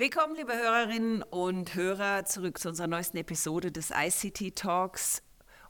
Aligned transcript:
Willkommen, 0.00 0.34
liebe 0.34 0.56
Hörerinnen 0.56 1.22
und 1.22 1.74
Hörer, 1.74 2.24
zurück 2.24 2.56
zu 2.56 2.70
unserer 2.70 2.86
neuesten 2.86 3.18
Episode 3.18 3.70
des 3.70 3.90
ICT 3.90 4.56
Talks. 4.56 5.22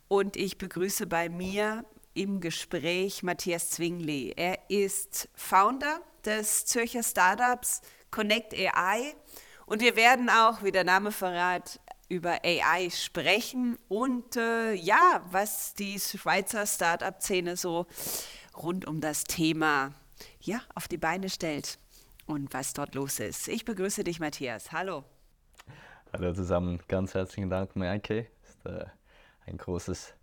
Und 0.07 0.37
ich 0.37 0.57
begrüße 0.57 1.09
bei 1.09 1.29
mir 1.29 1.85
im 2.15 2.39
Gespräch 2.39 3.25
Matthias 3.25 3.71
Zwingli. 3.71 4.33
Er 4.37 4.71
ist 4.71 5.29
Founder 5.35 6.01
des 6.25 6.65
Zürcher 6.65 7.03
Startups 7.03 7.81
Connect 8.13 8.55
AI. 8.55 9.17
Und 9.67 9.83
wir 9.83 9.97
werden 9.97 10.31
auch, 10.31 10.63
wie 10.63 10.71
der 10.71 10.85
Name 10.85 11.11
verrät, 11.11 11.81
über 12.09 12.39
AI 12.45 12.89
sprechen 12.91 13.79
und 13.89 14.37
äh, 14.37 14.75
ja, 14.75 15.27
was 15.33 15.75
die 15.75 15.99
Schweizer 15.99 16.67
Startup-Szene 16.67 17.57
so 17.57 17.87
rund 18.57 18.87
um 18.87 19.01
das 19.01 19.25
Thema 19.25 19.93
ja, 20.39 20.63
auf 20.77 20.87
die 20.87 20.99
Beine 20.99 21.31
stellt 21.31 21.81
und 22.31 22.55
was 22.55 22.73
dort 22.73 22.95
los 22.95 23.19
ist. 23.19 23.49
Ich 23.49 23.65
begrüße 23.65 24.05
dich, 24.05 24.21
Matthias. 24.21 24.73
Hallo. 24.73 25.05
Hallo 26.13 26.33
zusammen, 26.33 26.81
ganz 26.89 27.15
herzlichen 27.15 27.51
Dank, 27.51 27.77
Maike. 27.77 28.27
Ist 28.43 28.65
äh, 28.67 28.85
ein 29.47 29.57
großes, 29.57 30.15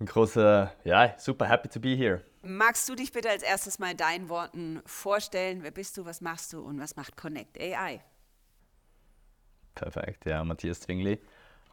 ein 0.00 0.06
großer, 0.06 0.72
ja, 0.84 1.14
super 1.18 1.48
happy 1.48 1.68
to 1.68 1.80
be 1.80 1.96
here. 1.96 2.22
Magst 2.42 2.88
du 2.88 2.94
dich 2.96 3.12
bitte 3.12 3.30
als 3.30 3.42
erstes 3.42 3.78
mal 3.78 3.94
deinen 3.94 4.28
Worten 4.28 4.82
vorstellen? 4.84 5.62
Wer 5.62 5.70
bist 5.70 5.96
du, 5.96 6.04
was 6.04 6.20
machst 6.20 6.52
du 6.52 6.60
und 6.60 6.80
was 6.80 6.96
macht 6.96 7.16
Connect 7.16 7.60
AI? 7.60 8.02
Perfekt, 9.74 10.26
ja, 10.26 10.42
Matthias 10.44 10.80
Zwingli. 10.80 11.20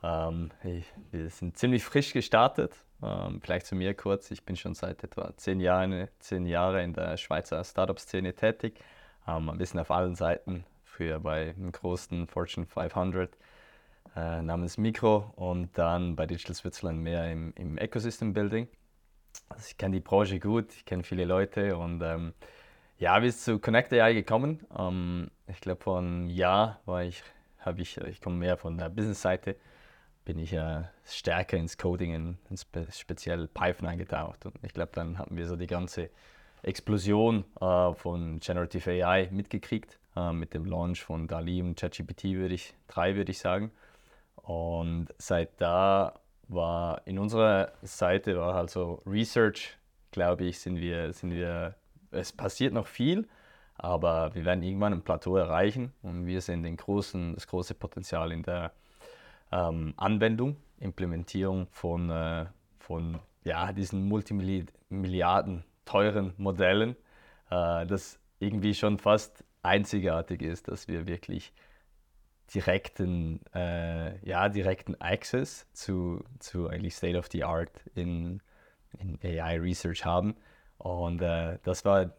Ähm, 0.04 0.52
ich, 0.64 0.86
wir 1.12 1.30
sind 1.30 1.58
ziemlich 1.58 1.84
frisch 1.84 2.14
gestartet. 2.14 2.76
Ähm, 3.02 3.42
vielleicht 3.42 3.66
zu 3.66 3.76
mir 3.76 3.94
kurz. 3.96 4.30
Ich 4.32 4.46
bin 4.46 4.56
schon 4.56 4.76
seit 4.76 5.04
etwa 5.04 5.36
zehn 5.38 5.60
Jahren, 5.60 6.08
zehn 6.20 6.46
Jahre 6.46 6.84
in 6.84 6.94
der 6.94 7.18
Schweizer 7.18 7.64
Startup-Szene 7.64 8.36
tätig. 8.36 8.80
Ähm, 9.28 9.50
ein 9.50 9.58
bisschen 9.58 9.80
auf 9.80 9.92
allen 9.92 10.16
Seiten. 10.16 10.66
Früher 10.84 11.20
bei 11.20 11.52
einem 11.52 11.72
großen 11.72 12.28
Fortune 12.28 12.66
500 12.66 13.38
äh, 14.16 14.42
namens 14.42 14.78
Mikro 14.78 15.32
und 15.36 15.78
dann 15.78 16.16
bei 16.16 16.26
Digital 16.26 16.56
Switzerland 16.56 17.00
mehr 17.00 17.32
im, 17.32 17.54
im 17.56 17.78
Ecosystem 17.78 18.34
Building. 18.34 18.68
Also 19.50 19.66
ich 19.70 19.78
kenne 19.78 19.96
die 19.96 20.02
Branche 20.02 20.40
gut, 20.40 20.74
ich 20.74 20.86
kenne 20.86 21.04
viele 21.04 21.26
Leute 21.26 21.78
und 21.78 22.02
ähm, 22.02 22.34
ja, 22.98 23.22
wie 23.22 23.28
ist 23.28 23.46
zu 23.46 23.60
Connect 23.60 23.94
AI 23.94 24.14
gekommen? 24.14 24.66
Ähm, 24.78 25.32
ich 25.48 25.62
glaube, 25.62 25.82
vor 25.82 26.00
einem 26.00 26.28
Jahr 26.28 26.82
war 26.86 27.04
ich 27.04 27.24
habe 27.60 27.82
ich, 27.82 27.98
ich 27.98 28.22
komme 28.22 28.38
mehr 28.38 28.58
von 28.58 28.78
der 28.78 28.90
Business-Seite, 28.90 29.56
bin 30.26 30.40
ich 30.40 30.54
äh, 30.54 30.84
stärker 31.06 31.58
ins 31.58 31.78
Coding, 31.78 32.14
in, 32.14 32.38
in 32.50 32.58
spe 32.58 32.88
speziell 32.92 33.48
Python 33.48 33.88
eingetaucht. 33.88 34.46
Und 34.46 34.56
ich 34.64 34.74
glaube, 34.74 34.92
dann 34.94 35.18
hatten 35.18 35.38
wir 35.38 35.48
so 35.48 35.56
die 35.56 35.68
ganze 35.68 36.10
Explosion 36.64 37.46
äh, 37.60 37.94
von 37.94 38.40
Generative 38.40 39.06
AI 39.06 39.30
mitgekriegt, 39.32 40.00
äh, 40.16 40.32
mit 40.34 40.54
dem 40.54 40.66
Launch 40.66 41.02
von 41.04 41.28
DALI 41.28 41.62
und 41.62 41.80
ChatGPT 41.80 42.26
würde 42.36 42.56
ich, 42.56 42.74
3 42.88 43.16
würde 43.16 43.32
ich 43.32 43.40
sagen. 43.40 43.72
Und 44.36 45.08
seit 45.18 45.62
da 45.62 46.20
war 46.48 47.02
in 47.06 47.20
unserer 47.20 47.72
Seite 47.84 48.38
war 48.38 48.56
halt 48.56 48.70
so 48.70 49.02
Research, 49.06 49.78
glaube 50.12 50.46
ich, 50.46 50.60
sind 50.60 50.78
wir, 50.78 51.14
sind 51.14 51.32
wir, 51.32 51.76
es 52.12 52.32
passiert 52.32 52.74
noch 52.74 52.88
viel, 52.88 53.28
aber 53.76 54.34
wir 54.34 54.46
werden 54.46 54.64
irgendwann 54.64 54.94
ein 54.94 55.04
Plateau 55.04 55.38
erreichen 55.38 55.94
und 56.02 56.26
wir 56.26 56.42
sehen 56.42 56.64
den 56.64 56.76
großen, 56.76 57.36
das 57.36 57.48
große 57.48 57.76
Potenzial 57.76 58.32
in 58.32 58.44
der 58.44 58.74
ähm, 59.52 59.94
Anwendung, 59.98 60.58
Implementierung 60.80 61.68
von, 61.72 62.10
äh, 62.10 62.46
von 62.80 63.20
ja, 63.44 63.72
diesen 63.72 64.08
Multimilliarden 64.08 65.64
teuren 65.90 66.34
Modellen, 66.38 66.96
äh, 67.50 67.86
das 67.86 68.20
irgendwie 68.40 68.74
schon 68.74 69.00
fast 69.00 69.44
einzigartig 69.64 70.42
ist, 70.42 70.68
dass 70.68 70.88
wir 70.88 71.08
wirklich 71.08 71.52
direkten, 72.54 73.42
äh, 73.54 74.18
ja, 74.28 74.50
direkten 74.50 75.00
Access 75.02 75.68
zu, 75.74 76.24
zu 76.40 76.68
eigentlich 76.68 76.96
State 76.96 77.18
of 77.18 77.28
the 77.32 77.44
Art 77.44 77.84
in, 77.96 78.42
in 78.98 79.20
AI 79.24 79.60
Research 79.60 80.06
haben. 80.06 80.36
Und 80.78 81.22
äh, 81.22 81.60
das 81.64 81.86
war 81.86 82.14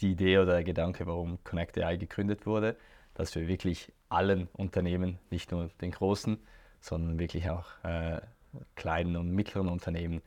die 0.00 0.12
Idee 0.12 0.38
oder 0.38 0.54
der 0.54 0.64
Gedanke, 0.64 1.06
warum 1.06 1.42
Connect 1.44 1.78
AI 1.78 1.96
gegründet 1.96 2.46
wurde, 2.46 2.76
dass 3.14 3.34
wir 3.34 3.48
wirklich 3.48 3.92
allen 4.08 4.48
Unternehmen, 4.54 5.18
nicht 5.30 5.52
nur 5.52 5.68
den 5.80 5.92
großen, 5.92 6.38
sondern 6.80 7.18
wirklich 7.18 7.48
auch 7.50 7.66
äh, 7.84 8.20
kleinen 8.74 9.16
und 9.16 9.30
mittleren 9.30 9.68
Unternehmen 9.68 10.22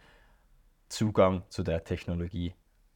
Zugang 0.89 1.43
zu 1.49 1.63
der 1.63 1.83
Technologie 1.83 2.53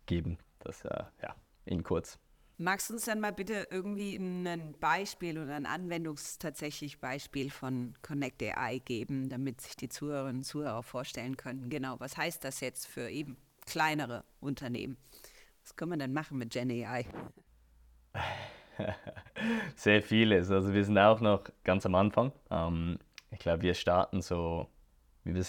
geben. 0.07 0.37
Das 0.59 0.83
äh, 0.83 1.03
ja, 1.21 1.35
in 1.65 1.83
kurz. 1.83 2.17
Magst 2.59 2.89
du 2.89 2.95
uns 2.95 3.05
dann 3.05 3.19
mal 3.19 3.31
bitte 3.31 3.67
irgendwie 3.69 4.15
ein 4.15 4.73
Beispiel 4.79 5.37
oder 5.37 5.53
ein 5.55 5.67
Anwendungstatsächlich 5.67 6.99
Beispiel 6.99 7.51
von 7.51 7.93
Connect 8.01 8.41
AI 8.41 8.79
geben, 8.79 9.29
damit 9.29 9.61
sich 9.61 9.75
die 9.75 9.89
Zuhörerinnen 9.89 10.37
und 10.37 10.43
Zuhörer 10.43 10.81
vorstellen 10.81 11.37
können, 11.37 11.69
genau, 11.69 11.99
was 11.99 12.17
heißt 12.17 12.43
das 12.43 12.59
jetzt 12.61 12.87
für 12.87 13.09
eben 13.09 13.37
kleinere 13.67 14.23
Unternehmen? 14.39 14.97
Was 15.61 15.75
können 15.75 15.91
wir 15.91 15.97
denn 15.97 16.13
machen 16.13 16.39
mit 16.39 16.49
Gen 16.49 16.71
AI? 16.71 17.05
Sehr 19.75 20.01
vieles. 20.01 20.49
Also 20.49 20.73
wir 20.73 20.83
sind 20.83 20.97
auch 20.97 21.19
noch 21.19 21.43
ganz 21.63 21.85
am 21.85 21.93
Anfang. 21.93 22.31
Ähm, 22.49 22.97
ich 23.29 23.39
glaube, 23.39 23.61
wir 23.61 23.75
starten 23.75 24.23
so, 24.23 24.67
wie 25.23 25.35
wir 25.35 25.45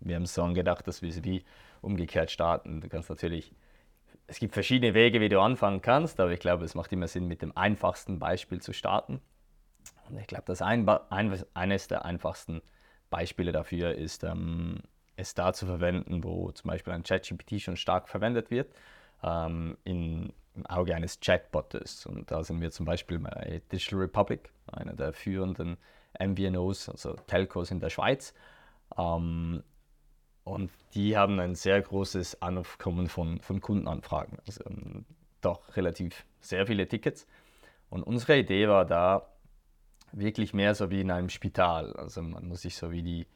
wir 0.00 0.16
haben 0.16 0.26
so 0.26 0.42
angedacht, 0.42 0.86
dass 0.86 1.02
wir 1.02 1.08
es 1.08 1.24
wie 1.24 1.44
umgekehrt 1.86 2.30
starten. 2.30 2.80
Du 2.80 2.88
kannst 2.88 3.08
natürlich, 3.08 3.52
es 4.26 4.38
gibt 4.38 4.52
verschiedene 4.52 4.92
Wege, 4.92 5.20
wie 5.20 5.28
du 5.28 5.40
anfangen 5.40 5.80
kannst, 5.80 6.20
aber 6.20 6.32
ich 6.32 6.40
glaube, 6.40 6.64
es 6.64 6.74
macht 6.74 6.92
immer 6.92 7.08
Sinn, 7.08 7.26
mit 7.28 7.40
dem 7.40 7.56
einfachsten 7.56 8.18
Beispiel 8.18 8.60
zu 8.60 8.72
starten. 8.72 9.20
Und 10.10 10.18
ich 10.18 10.26
glaube, 10.26 10.44
das 10.46 10.60
ein, 10.62 10.88
ein, 10.88 11.44
eines 11.54 11.88
der 11.88 12.04
einfachsten 12.04 12.60
Beispiele 13.08 13.52
dafür 13.52 13.94
ist, 13.94 14.24
ähm, 14.24 14.80
es 15.16 15.34
da 15.34 15.52
zu 15.52 15.66
verwenden, 15.66 16.24
wo 16.24 16.50
zum 16.52 16.68
Beispiel 16.68 16.92
ein 16.92 17.02
ChatGPT 17.02 17.60
schon 17.60 17.76
stark 17.76 18.08
verwendet 18.08 18.50
wird 18.50 18.74
ähm, 19.22 19.76
in, 19.84 20.32
im 20.54 20.66
Auge 20.66 20.94
eines 20.94 21.20
Chatbots. 21.20 22.06
Und 22.06 22.30
da 22.30 22.42
sind 22.42 22.60
wir 22.60 22.70
zum 22.70 22.84
Beispiel 22.84 23.18
bei 23.18 23.62
Digital 23.72 24.00
Republic, 24.00 24.50
einer 24.66 24.94
der 24.94 25.12
führenden 25.12 25.76
MVNOs, 26.18 26.88
also 26.88 27.14
Telcos 27.26 27.70
in 27.70 27.80
der 27.80 27.90
Schweiz. 27.90 28.34
Ähm, 28.96 29.62
und 30.46 30.70
die 30.94 31.16
haben 31.16 31.40
ein 31.40 31.56
sehr 31.56 31.82
großes 31.82 32.40
Aufkommen 32.40 33.08
von, 33.08 33.40
von 33.40 33.60
Kundenanfragen, 33.60 34.38
also 34.46 34.62
ähm, 34.66 35.04
doch 35.40 35.76
relativ 35.76 36.24
sehr 36.40 36.68
viele 36.68 36.86
Tickets. 36.86 37.26
Und 37.90 38.04
unsere 38.04 38.38
Idee 38.38 38.68
war 38.68 38.84
da 38.84 39.26
wirklich 40.12 40.54
mehr 40.54 40.76
so 40.76 40.88
wie 40.88 41.00
in 41.00 41.10
einem 41.10 41.30
Spital. 41.30 41.94
Also 41.94 42.22
man 42.22 42.46
muss 42.46 42.62
sich 42.62 42.76
so 42.76 42.92
wie 42.92 43.02
die, 43.02 43.26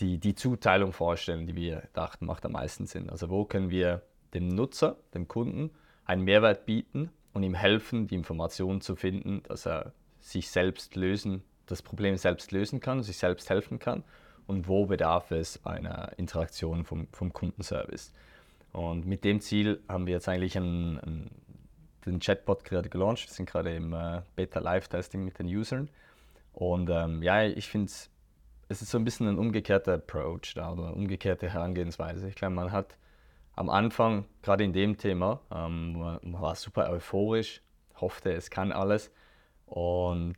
die, 0.00 0.16
die 0.16 0.34
Zuteilung 0.34 0.94
vorstellen, 0.94 1.46
die 1.46 1.54
wir 1.54 1.82
dachten, 1.92 2.24
macht 2.24 2.46
am 2.46 2.52
meisten 2.52 2.86
Sinn. 2.86 3.10
Also 3.10 3.28
wo 3.28 3.44
können 3.44 3.68
wir 3.68 4.02
dem 4.32 4.48
Nutzer, 4.48 4.96
dem 5.12 5.28
Kunden, 5.28 5.70
einen 6.06 6.24
Mehrwert 6.24 6.64
bieten 6.64 7.10
und 7.34 7.42
ihm 7.42 7.54
helfen, 7.54 8.06
die 8.06 8.14
Informationen 8.14 8.80
zu 8.80 8.96
finden, 8.96 9.42
dass 9.42 9.66
er 9.66 9.92
sich 10.20 10.48
selbst 10.48 10.96
lösen, 10.96 11.42
das 11.66 11.82
Problem 11.82 12.16
selbst 12.16 12.52
lösen 12.52 12.80
kann, 12.80 13.02
sich 13.02 13.18
selbst 13.18 13.50
helfen 13.50 13.78
kann 13.78 14.02
und 14.46 14.68
wo 14.68 14.86
bedarf 14.86 15.30
es 15.30 15.64
einer 15.64 16.12
Interaktion 16.18 16.84
vom, 16.84 17.08
vom 17.12 17.32
Kundenservice. 17.32 18.12
Und 18.72 19.06
mit 19.06 19.24
dem 19.24 19.40
Ziel 19.40 19.80
haben 19.88 20.06
wir 20.06 20.14
jetzt 20.14 20.28
eigentlich 20.28 20.56
einen, 20.56 20.98
einen, 21.00 21.30
den 22.04 22.20
Chatbot 22.20 22.64
gerade 22.64 22.88
gelauncht. 22.88 23.26
Wir 23.26 23.32
sind 23.32 23.48
gerade 23.48 23.74
im 23.74 23.92
äh, 23.92 24.22
Beta-Live-Testing 24.36 25.24
mit 25.24 25.38
den 25.38 25.46
Usern. 25.46 25.88
Und 26.52 26.90
ähm, 26.90 27.22
ja, 27.22 27.44
ich 27.44 27.68
finde 27.68 27.90
es 28.68 28.82
ist 28.82 28.90
so 28.90 28.98
ein 28.98 29.04
bisschen 29.04 29.28
ein 29.28 29.38
umgekehrter 29.38 29.94
Approach 29.94 30.54
da, 30.54 30.72
oder 30.72 30.88
eine 30.88 30.94
umgekehrte 30.94 31.48
Herangehensweise. 31.48 32.28
Ich 32.28 32.34
glaube, 32.34 32.54
man 32.54 32.72
hat 32.72 32.96
am 33.54 33.70
Anfang, 33.70 34.24
gerade 34.42 34.64
in 34.64 34.72
dem 34.72 34.98
Thema, 34.98 35.40
ähm, 35.54 35.92
man 35.92 36.20
war 36.22 36.54
super 36.56 36.90
euphorisch, 36.90 37.62
hoffte, 38.00 38.32
es 38.32 38.50
kann 38.50 38.72
alles 38.72 39.10
und 39.66 40.36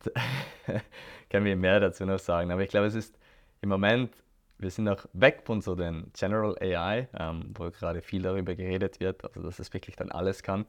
kann 1.29 1.43
mir 1.43 1.55
mehr 1.55 1.79
dazu 1.79 2.05
noch 2.05 2.19
sagen. 2.19 2.51
Aber 2.51 2.61
ich 2.61 2.69
glaube, 2.69 2.87
es 2.87 2.95
ist 2.95 3.18
im 3.61 3.69
Moment, 3.69 4.11
wir 4.57 4.69
sind 4.69 4.85
noch 4.85 5.05
weg 5.13 5.41
von 5.45 5.61
so 5.61 5.75
den 5.75 6.11
General 6.17 6.55
AI, 6.59 7.07
ähm, 7.17 7.53
wo 7.55 7.69
gerade 7.69 8.01
viel 8.01 8.21
darüber 8.21 8.55
geredet 8.55 8.99
wird, 8.99 9.23
also 9.23 9.41
dass 9.41 9.59
es 9.59 9.73
wirklich 9.73 9.95
dann 9.95 10.11
alles 10.11 10.43
kann, 10.43 10.65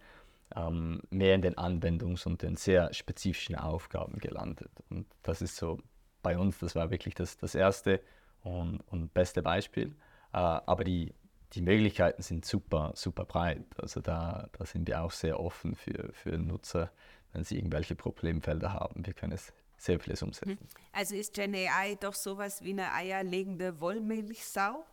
ähm, 0.55 1.01
mehr 1.11 1.35
in 1.35 1.43
den 1.43 1.57
Anwendungs- 1.57 2.27
und 2.27 2.43
den 2.43 2.57
sehr 2.57 2.93
spezifischen 2.93 3.57
Aufgaben 3.57 4.19
gelandet. 4.19 4.71
Und 4.91 5.07
das 5.23 5.43
ist 5.43 5.57
so 5.57 5.79
bei 6.23 6.39
uns, 6.39 6.59
das 6.59 6.75
war 6.75 6.91
wirklich 6.91 7.15
das, 7.15 7.37
das 7.37 7.55
erste 7.55 8.01
und, 8.43 8.81
und 8.89 9.13
beste 9.15 9.43
Beispiel. 9.43 9.89
Äh, 10.33 10.39
aber 10.39 10.85
die 10.85 11.13
die 11.53 11.63
Möglichkeiten 11.63 12.23
sind 12.23 12.45
super, 12.45 12.93
super 12.95 13.25
breit. 13.25 13.65
Also 13.79 14.01
da, 14.01 14.49
da 14.53 14.65
sind 14.65 14.87
wir 14.87 15.03
auch 15.03 15.11
sehr 15.11 15.41
offen 15.41 15.75
für, 15.75 16.13
für 16.13 16.39
Nutzer, 16.39 16.91
wenn 17.33 17.45
sie 17.45 17.57
irgendwelche 17.57 17.95
Problemfelder 17.95 18.73
haben. 18.73 19.05
Wir 19.05 19.15
können 19.15 19.33
es 19.33 19.53
sehr 19.81 19.99
vieles 19.99 20.23
umsetzen. 20.23 20.59
Mhm. 20.61 20.69
Also 20.93 21.15
ist 21.17 21.35
Gen 21.35 21.55
AI 21.55 21.97
doch 21.99 22.15
sowas 22.15 22.63
wie 22.63 22.73
eine 22.73 22.93
eierlegende 22.93 23.81
Wollmilchsau, 23.81 24.85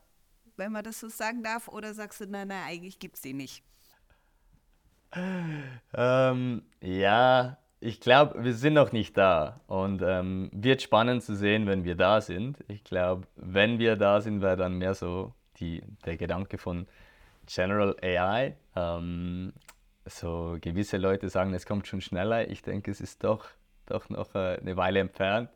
wenn 0.56 0.72
man 0.72 0.84
das 0.84 1.00
so 1.00 1.10
sagen 1.10 1.44
darf? 1.44 1.68
Oder 1.68 1.94
sagst 1.94 2.22
du, 2.22 2.25
nein, 2.25 2.48
nein, 2.48 2.63
eigentlich 2.66 2.98
gibt 2.98 3.16
es 3.16 3.22
die 3.22 3.34
nicht? 3.34 3.63
Ähm, 5.94 6.63
ja, 6.81 7.57
ich 7.80 8.00
glaube, 8.00 8.44
wir 8.44 8.54
sind 8.54 8.74
noch 8.74 8.92
nicht 8.92 9.18
da. 9.18 9.62
Und 9.68 10.01
ähm, 10.01 10.50
wird 10.54 10.81
spannend 10.81 11.22
zu 11.22 11.36
sehen, 11.36 11.68
wenn 11.68 11.84
wir 11.84 11.95
da 11.95 12.22
sind. 12.22 12.63
Ich 12.68 12.84
glaube, 12.84 13.28
wenn 13.36 13.80
wir 13.80 13.98
da 13.98 14.22
sind, 14.22 14.42
wäre 14.42 14.57
dann 14.57 14.78
mehr 14.78 14.95
so 14.95 15.34
die, 15.60 15.84
der 16.06 16.18
Gedanke 16.18 16.57
von 16.57 16.88
General 17.45 17.95
AI. 18.01 18.56
Ähm, 18.75 19.54
so 20.06 20.57
gewisse 20.62 20.98
Leute 20.98 21.30
sagen, 21.30 21.54
es 21.54 21.66
kommt 21.66 21.88
schon 21.88 22.01
schneller. 22.01 22.50
Ich 22.50 22.62
denke, 22.62 22.89
es 22.92 23.01
ist 23.01 23.24
doch, 23.24 23.50
doch 23.88 24.10
noch 24.10 24.36
äh, 24.36 24.57
eine 24.60 24.78
Weile 24.78 25.00
entfernt. 25.00 25.50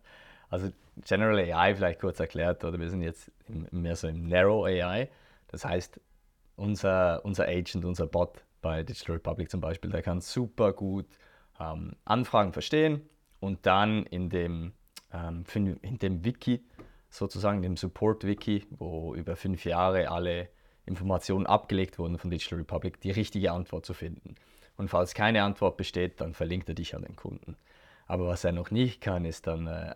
Also 0.50 0.70
General 1.06 1.38
AI 1.38 1.76
vielleicht 1.76 2.00
kurz 2.00 2.20
erklärt, 2.20 2.64
oder 2.64 2.80
wir 2.80 2.90
sind 2.90 3.02
jetzt 3.02 3.32
mehr 3.48 3.96
so 3.96 4.08
im 4.08 4.28
Narrow 4.28 4.66
AI. 4.66 5.10
Das 5.48 5.64
heißt, 5.66 6.00
unser, 6.56 7.24
unser 7.24 7.48
Agent, 7.48 7.86
unser 7.86 8.08
Bot 8.08 8.44
bei 8.62 8.84
Digital 8.84 9.16
Republic 9.16 9.50
zum 9.50 9.62
Beispiel, 9.62 9.90
der 9.90 10.02
kann 10.02 10.22
super 10.22 10.74
gut 10.74 11.08
ähm, 11.60 11.94
Anfragen 12.06 12.54
verstehen 12.54 13.02
und 13.40 13.66
dann 13.66 14.06
in 14.06 14.30
dem, 14.30 14.74
ähm, 15.14 15.44
in 15.82 15.98
dem 15.98 16.24
Wiki, 16.26 16.64
sozusagen 17.10 17.62
dem 17.62 17.76
Support-Wiki, 17.76 18.68
wo 18.72 19.16
über 19.16 19.36
fünf 19.36 19.66
Jahre 19.66 20.10
alle 20.10 20.50
Informationen 20.86 21.46
abgelegt 21.46 22.00
wurden 22.00 22.18
von 22.18 22.30
Digital 22.30 22.60
Republic, 22.60 23.02
die 23.02 23.12
richtige 23.12 23.52
Antwort 23.52 23.86
zu 23.86 23.94
finden. 23.94 24.36
Und 24.78 24.90
falls 24.90 25.14
keine 25.14 25.44
Antwort 25.44 25.78
besteht, 25.78 26.22
dann 26.22 26.34
verlinkt 26.34 26.70
er 26.70 26.76
dich 26.76 26.96
an 26.96 27.04
den 27.04 27.16
Kunden. 27.16 27.58
Aber 28.12 28.28
was 28.28 28.44
er 28.44 28.52
noch 28.52 28.72
nicht 28.72 29.00
kann, 29.00 29.24
ist 29.24 29.48
dann 29.48 29.68
äh, 29.68 29.94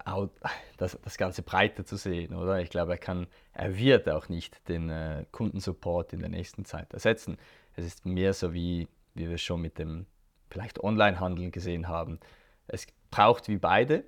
das, 0.77 0.97
das 1.03 1.17
Ganze 1.17 1.41
breiter 1.41 1.83
zu 1.83 1.97
sehen, 1.97 2.33
oder? 2.33 2.61
Ich 2.61 2.69
glaube, 2.69 2.93
er 2.93 2.97
kann, 2.97 3.27
er 3.51 3.77
wird 3.77 4.07
auch 4.07 4.29
nicht 4.29 4.69
den 4.69 4.89
äh, 4.89 5.25
Kundensupport 5.33 6.13
in 6.13 6.21
der 6.21 6.29
nächsten 6.29 6.63
Zeit 6.63 6.93
ersetzen. 6.93 7.35
Es 7.75 7.85
ist 7.85 8.05
mehr 8.05 8.31
so 8.31 8.53
wie, 8.53 8.87
wie 9.15 9.27
wir 9.27 9.37
schon 9.37 9.59
mit 9.59 9.79
dem 9.79 10.05
vielleicht 10.49 10.81
Onlinehandel 10.81 11.51
gesehen 11.51 11.89
haben. 11.89 12.21
Es 12.67 12.87
braucht 13.11 13.49
wie 13.49 13.57
beide 13.57 14.05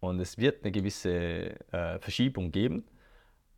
und 0.00 0.20
es 0.20 0.36
wird 0.36 0.62
eine 0.62 0.70
gewisse 0.70 1.58
äh, 1.72 1.98
Verschiebung 1.98 2.52
geben, 2.52 2.84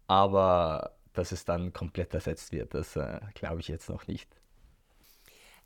aber 0.07 0.93
dass 1.13 1.33
es 1.33 1.45
dann 1.45 1.73
komplett 1.73 2.15
ersetzt 2.15 2.53
wird, 2.53 2.73
das 2.75 2.95
äh, 2.95 3.19
glaube 3.35 3.59
ich 3.59 3.67
jetzt 3.67 3.89
noch 3.89 4.07
nicht. 4.07 4.31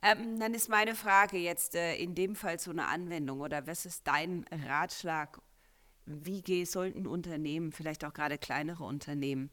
Ähm, 0.03 0.39
dann 0.39 0.55
ist 0.55 0.69
meine 0.69 0.95
Frage 0.95 1.39
jetzt 1.39 1.75
äh, 1.75 1.97
in 1.97 2.15
dem 2.15 2.37
Fall 2.37 2.59
so 2.59 2.71
eine 2.71 2.87
Anwendung 2.87 3.41
oder 3.41 3.67
was 3.67 3.87
ist 3.87 4.07
dein 4.07 4.45
Ratschlag? 4.67 5.41
Wie 6.05 6.65
sollten 6.65 7.07
Unternehmen, 7.07 7.73
vielleicht 7.73 8.05
auch 8.05 8.13
gerade 8.13 8.39
kleinere 8.39 8.85
Unternehmen, 8.85 9.51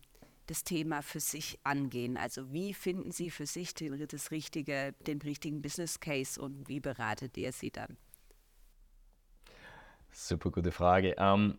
das 0.48 0.64
Thema 0.64 1.02
für 1.02 1.20
sich 1.20 1.60
angehen? 1.64 2.18
Also 2.18 2.52
wie 2.52 2.74
finden 2.74 3.12
Sie 3.12 3.32
für 3.32 3.48
sich 3.48 3.74
das 3.74 4.32
richtige, 4.32 4.94
den 5.08 5.22
richtigen 5.22 5.62
Business 5.62 6.00
Case 6.00 6.40
und 6.40 6.68
wie 6.68 6.80
beratet 6.80 7.38
ihr 7.38 7.52
Sie 7.52 7.72
dann? 7.72 7.98
Super 10.12 10.52
gute 10.52 10.72
Frage. 10.72 11.16
Ähm, 11.18 11.58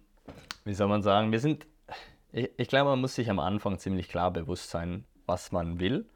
wie 0.64 0.74
soll 0.74 0.86
man 0.86 1.02
sagen? 1.02 1.32
Wir 1.32 1.40
sind, 1.40 1.66
ich, 2.30 2.50
ich, 2.56 2.68
glaube, 2.68 2.90
man 2.90 3.00
muss 3.00 3.16
sich 3.16 3.28
am 3.28 3.40
Anfang 3.40 3.78
ziemlich 3.80 4.08
klar 4.08 4.30
bewusst 4.30 4.70
sein, 4.70 5.04
was 5.26 5.50
man 5.50 5.80
will 5.80 6.08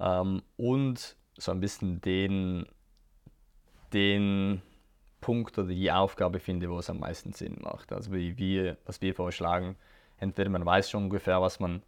ähm, 0.00 0.42
und 0.56 1.16
so 1.36 1.52
ein 1.52 1.60
bisschen 1.60 2.00
den, 2.00 2.66
den 3.92 4.62
Punkt 5.20 5.58
oder 5.58 5.68
die 5.68 5.90
Aufgabe 5.90 6.38
finde, 6.38 6.70
wo 6.70 6.78
es 6.78 6.90
am 6.90 7.00
meisten 7.00 7.32
Sinn 7.32 7.58
macht. 7.60 7.92
Also 7.92 8.12
wie 8.12 8.36
wir, 8.38 8.76
was 8.84 9.00
wir 9.00 9.14
vorschlagen, 9.14 9.76
entweder 10.18 10.50
man 10.50 10.64
weiß 10.64 10.90
schon 10.90 11.04
ungefähr, 11.04 11.40
was 11.40 11.60
man 11.60 11.82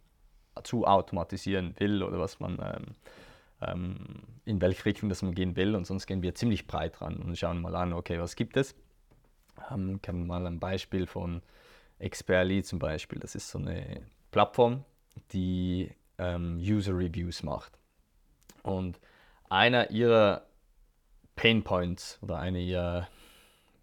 zu 0.63 0.85
automatisieren 0.85 1.75
will 1.77 2.01
oder 2.01 2.19
was 2.19 2.39
man 2.39 2.57
ähm, 2.59 2.95
ähm, 3.61 3.97
in 4.45 4.61
welche 4.61 4.85
Richtung 4.85 5.09
das 5.09 5.21
man 5.21 5.33
gehen 5.33 5.55
will. 5.55 5.75
Und 5.75 5.85
sonst 5.85 6.07
gehen 6.07 6.21
wir 6.21 6.35
ziemlich 6.35 6.67
breit 6.67 7.01
ran 7.01 7.17
und 7.17 7.37
schauen 7.37 7.61
mal 7.61 7.75
an, 7.75 7.93
okay, 7.93 8.19
was 8.19 8.35
gibt 8.35 8.57
es? 8.57 8.75
Ähm, 9.71 10.01
kann 10.01 10.25
mal 10.27 10.45
ein 10.45 10.59
Beispiel 10.59 11.07
von 11.07 11.41
Expertly 11.99 12.63
zum 12.63 12.79
Beispiel. 12.79 13.19
Das 13.19 13.35
ist 13.35 13.49
so 13.49 13.59
eine 13.59 14.01
Plattform, 14.31 14.83
die 15.31 15.91
ähm, 16.17 16.57
User 16.57 16.93
Reviews 16.93 17.43
macht. 17.43 17.77
Und 18.63 18.99
einer 19.49 19.91
ihrer 19.91 20.43
Pain 21.35 21.63
Points 21.63 22.19
oder 22.21 22.39
eine 22.39 22.59
ihrer, 22.59 23.07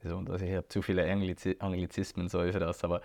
ich 0.02 0.10
habe 0.10 0.68
zu 0.68 0.82
viele 0.82 1.10
Anglizismen 1.10 2.28
so 2.28 2.40
für 2.40 2.58
das, 2.58 2.84
aber 2.84 3.00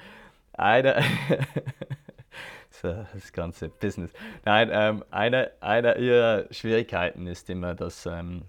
einer, 0.53 1.01
das 2.81 3.31
ganze 3.31 3.69
Business. 3.69 4.11
Nein, 4.45 4.69
ähm, 4.71 5.05
eine, 5.11 5.51
eine 5.61 5.97
ihrer 5.97 6.51
Schwierigkeiten 6.51 7.27
ist 7.27 7.49
immer 7.49 7.75
das, 7.75 8.05
ähm, 8.05 8.43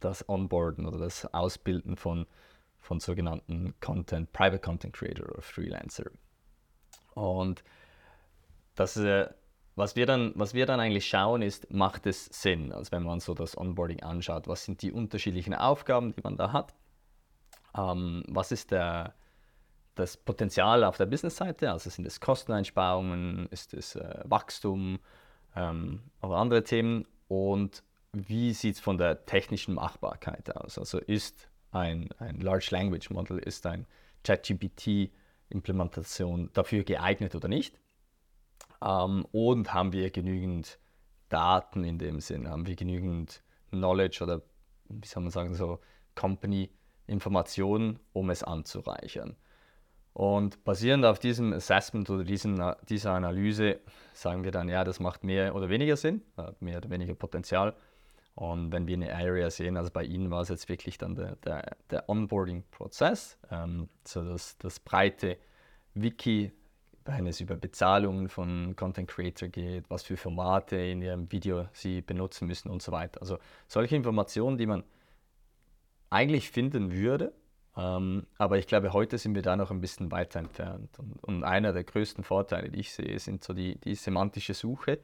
das 0.00 0.28
Onboarden 0.28 0.86
oder 0.86 0.98
das 0.98 1.32
Ausbilden 1.34 1.96
von, 1.96 2.26
von 2.78 3.00
sogenannten 3.00 3.74
Content, 3.80 4.32
Private 4.32 4.60
Content 4.60 4.94
Creator 4.94 5.28
oder 5.28 5.42
Freelancer. 5.42 6.10
Und 7.14 7.62
das, 8.74 8.96
äh, 8.96 9.28
was, 9.76 9.96
wir 9.96 10.06
dann, 10.06 10.32
was 10.36 10.54
wir 10.54 10.66
dann 10.66 10.78
eigentlich 10.80 11.06
schauen, 11.06 11.42
ist, 11.42 11.70
macht 11.70 12.06
es 12.06 12.26
Sinn? 12.26 12.72
Also 12.72 12.92
wenn 12.92 13.02
man 13.02 13.18
so 13.20 13.34
das 13.34 13.56
Onboarding 13.56 14.02
anschaut, 14.02 14.46
was 14.46 14.64
sind 14.64 14.82
die 14.82 14.92
unterschiedlichen 14.92 15.54
Aufgaben, 15.54 16.12
die 16.12 16.20
man 16.22 16.36
da 16.36 16.52
hat? 16.52 16.74
Ähm, 17.76 18.22
was 18.28 18.52
ist 18.52 18.70
der, 18.70 19.14
das 19.94 20.16
Potenzial 20.16 20.84
auf 20.84 20.96
der 20.96 21.06
Business-Seite, 21.06 21.72
also 21.72 21.90
sind 21.90 22.06
es 22.06 22.20
Kosteneinsparungen, 22.20 23.48
ist 23.50 23.74
es 23.74 23.96
äh, 23.96 24.20
Wachstum 24.24 25.00
ähm, 25.56 26.02
oder 26.22 26.36
andere 26.36 26.62
Themen 26.62 27.08
und 27.28 27.82
wie 28.12 28.52
sieht 28.52 28.76
es 28.76 28.80
von 28.80 28.96
der 28.96 29.26
technischen 29.26 29.74
Machbarkeit 29.74 30.56
aus? 30.56 30.78
Also 30.78 30.98
ist 30.98 31.48
ein, 31.72 32.10
ein 32.18 32.40
Large 32.40 32.68
Language 32.70 33.10
Model, 33.10 33.38
ist 33.38 33.66
ein 33.66 33.88
ChatGPT-Implementation 34.22 36.50
dafür 36.52 36.84
geeignet 36.84 37.34
oder 37.34 37.48
nicht? 37.48 37.76
Ähm, 38.82 39.26
und 39.32 39.72
haben 39.72 39.92
wir 39.92 40.10
genügend 40.10 40.78
Daten 41.28 41.84
in 41.84 41.98
dem 41.98 42.20
Sinn? 42.20 42.48
Haben 42.48 42.66
wir 42.66 42.76
genügend 42.76 43.42
Knowledge 43.70 44.22
oder 44.22 44.42
wie 44.88 45.06
soll 45.06 45.22
man 45.22 45.32
sagen, 45.32 45.54
so 45.54 45.80
Company-Informationen, 46.14 47.98
um 48.12 48.30
es 48.30 48.42
anzureichern? 48.42 49.36
Und 50.12 50.62
basierend 50.62 51.04
auf 51.04 51.18
diesem 51.18 51.52
Assessment 51.52 52.08
oder 52.08 52.22
diesen, 52.22 52.62
dieser 52.88 53.12
Analyse 53.12 53.80
sagen 54.12 54.44
wir 54.44 54.52
dann, 54.52 54.68
ja, 54.68 54.84
das 54.84 55.00
macht 55.00 55.24
mehr 55.24 55.56
oder 55.56 55.68
weniger 55.68 55.96
Sinn, 55.96 56.22
mehr 56.60 56.78
oder 56.78 56.88
weniger 56.88 57.14
Potenzial. 57.14 57.74
Und 58.36 58.72
wenn 58.72 58.86
wir 58.86 58.94
eine 58.94 59.12
Area 59.12 59.50
sehen, 59.50 59.76
also 59.76 59.90
bei 59.92 60.04
Ihnen 60.04 60.30
war 60.30 60.42
es 60.42 60.48
jetzt 60.48 60.68
wirklich 60.68 60.98
dann 60.98 61.16
der, 61.16 61.36
der, 61.36 61.76
der 61.90 62.08
Onboarding-Prozess, 62.08 63.38
ähm, 63.50 63.88
so 64.04 64.24
das, 64.24 64.56
das 64.58 64.80
breite 64.80 65.36
Wiki, 65.94 66.52
wenn 67.04 67.26
es 67.26 67.40
über 67.40 67.56
Bezahlungen 67.56 68.28
von 68.28 68.76
Content 68.76 69.08
Creator 69.08 69.48
geht, 69.48 69.88
was 69.90 70.02
für 70.02 70.16
Formate 70.16 70.76
in 70.76 71.02
Ihrem 71.02 71.30
Video 71.30 71.68
Sie 71.72 72.00
benutzen 72.00 72.46
müssen 72.46 72.70
und 72.70 72.82
so 72.82 72.92
weiter. 72.92 73.20
Also 73.20 73.38
solche 73.68 73.96
Informationen, 73.96 74.56
die 74.56 74.66
man 74.66 74.84
eigentlich 76.10 76.50
finden 76.50 76.92
würde, 76.92 77.32
ähm, 77.76 78.26
aber 78.38 78.58
ich 78.58 78.66
glaube, 78.66 78.92
heute 78.92 79.18
sind 79.18 79.34
wir 79.34 79.42
da 79.42 79.56
noch 79.56 79.70
ein 79.70 79.80
bisschen 79.80 80.10
weiter 80.12 80.38
entfernt. 80.38 80.98
Und, 80.98 81.22
und 81.24 81.44
einer 81.44 81.72
der 81.72 81.84
größten 81.84 82.24
Vorteile, 82.24 82.70
die 82.70 82.80
ich 82.80 82.92
sehe, 82.92 83.18
sind 83.18 83.42
so 83.44 83.52
die, 83.52 83.78
die 83.80 83.96
semantische 83.96 84.54
Suche, 84.54 85.00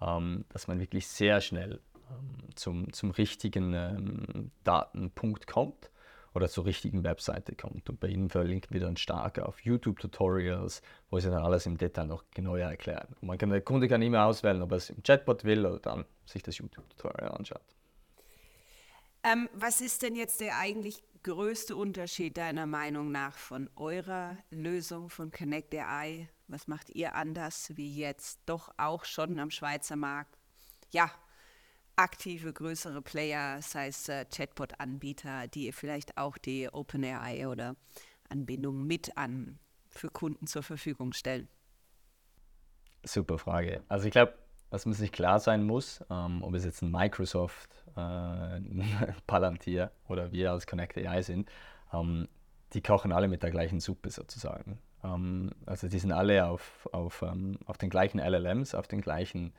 ähm, 0.00 0.44
dass 0.48 0.68
man 0.68 0.80
wirklich 0.80 1.08
sehr 1.08 1.40
schnell 1.40 1.80
ähm, 2.10 2.54
zum, 2.54 2.92
zum 2.92 3.10
richtigen 3.10 3.74
ähm, 3.74 4.50
Datenpunkt 4.62 5.46
kommt 5.46 5.90
oder 6.34 6.48
zur 6.48 6.66
richtigen 6.66 7.04
Webseite 7.04 7.54
kommt. 7.54 7.88
Und 7.88 8.00
bei 8.00 8.08
Ihnen 8.08 8.28
verlinken 8.28 8.72
wir 8.74 8.80
dann 8.80 8.96
stark 8.96 9.38
auf 9.38 9.60
YouTube-Tutorials, 9.60 10.82
wo 11.10 11.20
Sie 11.20 11.30
dann 11.30 11.42
alles 11.42 11.66
im 11.66 11.78
Detail 11.78 12.06
noch 12.06 12.24
genauer 12.32 12.58
erklären. 12.58 13.14
Und 13.20 13.28
man 13.28 13.38
kann, 13.38 13.50
der 13.50 13.60
Kunde 13.60 13.88
kann 13.88 14.02
immer 14.02 14.26
auswählen, 14.26 14.60
ob 14.62 14.72
er 14.72 14.78
es 14.78 14.90
im 14.90 15.02
Chatbot 15.02 15.44
will 15.44 15.64
oder 15.64 15.78
dann 15.78 16.04
sich 16.26 16.42
das 16.42 16.58
YouTube-Tutorial 16.58 17.30
anschaut. 17.30 17.62
Ähm, 19.22 19.48
was 19.54 19.80
ist 19.80 20.02
denn 20.02 20.16
jetzt 20.16 20.40
der 20.40 20.58
eigentlich 20.58 21.02
größte 21.22 21.74
Unterschied 21.74 22.36
deiner 22.36 22.66
Meinung 22.66 23.10
nach 23.10 23.38
von 23.38 23.70
eurer 23.76 24.36
Lösung 24.50 25.08
von 25.08 25.30
Connect 25.30 25.74
AI? 25.74 26.28
Was 26.48 26.68
macht 26.68 26.90
ihr 26.90 27.14
anders 27.14 27.72
wie 27.76 27.96
jetzt 27.96 28.40
doch 28.44 28.70
auch 28.76 29.04
schon 29.04 29.38
am 29.38 29.50
Schweizer 29.50 29.96
Markt? 29.96 30.36
Ja, 30.90 31.10
aktive 31.96 32.52
größere 32.52 33.02
Player, 33.02 33.60
sei 33.62 33.88
es 33.88 34.08
äh, 34.08 34.24
Chatbot-Anbieter, 34.24 35.48
die 35.48 35.72
vielleicht 35.72 36.16
auch 36.16 36.38
die 36.38 36.68
OpenAI 36.70 37.48
oder 37.48 37.76
Anbindung 38.28 38.86
mit 38.86 39.16
an 39.16 39.58
für 39.88 40.08
Kunden 40.08 40.46
zur 40.46 40.62
Verfügung 40.62 41.12
stellen? 41.12 41.48
Super 43.04 43.38
Frage. 43.38 43.82
Also 43.88 44.06
ich 44.06 44.12
glaube, 44.12 44.34
was 44.70 44.86
man 44.86 44.94
sich 44.94 45.12
klar 45.12 45.38
sein 45.38 45.64
muss, 45.64 46.04
ähm, 46.10 46.42
ob 46.42 46.54
es 46.54 46.64
jetzt 46.64 46.82
ein 46.82 46.90
Microsoft, 46.90 47.84
äh, 47.96 48.60
Palantir 49.26 49.92
oder 50.08 50.32
wir 50.32 50.50
als 50.50 50.66
Connect 50.66 50.98
AI 50.98 51.22
sind, 51.22 51.50
ähm, 51.92 52.28
die 52.72 52.82
kochen 52.82 53.12
alle 53.12 53.28
mit 53.28 53.42
der 53.42 53.50
gleichen 53.50 53.78
Suppe 53.78 54.10
sozusagen. 54.10 54.78
Ähm, 55.04 55.52
also 55.66 55.86
die 55.86 55.98
sind 55.98 56.12
alle 56.12 56.46
auf, 56.46 56.88
auf, 56.92 57.22
ähm, 57.22 57.58
auf 57.66 57.78
den 57.78 57.90
gleichen 57.90 58.18
LLMs, 58.18 58.74
auf 58.74 58.88
den 58.88 59.00
gleichen 59.00 59.52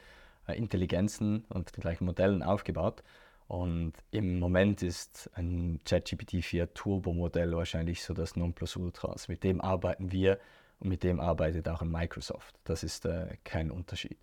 Intelligenzen 0.53 1.45
und 1.49 1.75
den 1.75 1.81
gleichen 1.81 2.05
Modellen 2.05 2.43
aufgebaut. 2.43 3.03
Und 3.47 3.93
im 4.11 4.39
Moment 4.39 4.81
ist 4.81 5.29
ein 5.35 5.79
ChatGPT 5.85 6.43
4 6.43 6.73
Turbo-Modell 6.73 7.55
wahrscheinlich 7.55 8.03
so 8.03 8.13
das 8.13 8.35
Nonplusultra. 8.35 9.15
Mit 9.27 9.43
dem 9.43 9.61
arbeiten 9.61 10.11
wir 10.11 10.39
und 10.79 10.89
mit 10.89 11.03
dem 11.03 11.19
arbeitet 11.19 11.69
auch 11.69 11.81
Microsoft. 11.81 12.55
Das 12.63 12.83
ist 12.83 13.05
äh, 13.05 13.37
kein 13.43 13.69
Unterschied. 13.69 14.17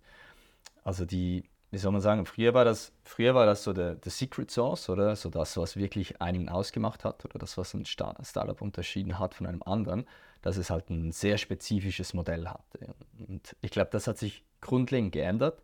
Also 0.83 1.05
die, 1.05 1.45
wie 1.71 1.77
soll 1.77 1.93
man 1.93 2.01
sagen, 2.01 2.25
früher 2.25 2.53
war 2.53 2.65
das, 2.65 2.91
früher 3.05 3.33
war 3.33 3.45
das 3.45 3.63
so 3.63 3.71
der 3.71 3.97
Secret 4.05 4.51
Source, 4.51 4.89
oder? 4.89 5.15
So 5.15 5.29
das, 5.29 5.55
was 5.55 5.77
wirklich 5.77 6.21
einen 6.21 6.49
ausgemacht 6.49 7.05
hat 7.05 7.23
oder 7.23 7.39
das, 7.39 7.57
was 7.57 7.73
ein 7.73 7.85
Startup 7.85 8.61
unterschieden 8.61 9.19
hat 9.19 9.33
von 9.33 9.47
einem 9.47 9.63
anderen, 9.63 10.05
dass 10.41 10.57
es 10.57 10.69
halt 10.69 10.89
ein 10.89 11.13
sehr 11.13 11.37
spezifisches 11.37 12.13
Modell 12.13 12.49
hatte. 12.49 12.93
Und 13.27 13.55
ich 13.61 13.71
glaube, 13.71 13.89
das 13.91 14.07
hat 14.07 14.17
sich 14.17 14.43
grundlegend 14.59 15.13
geändert. 15.13 15.61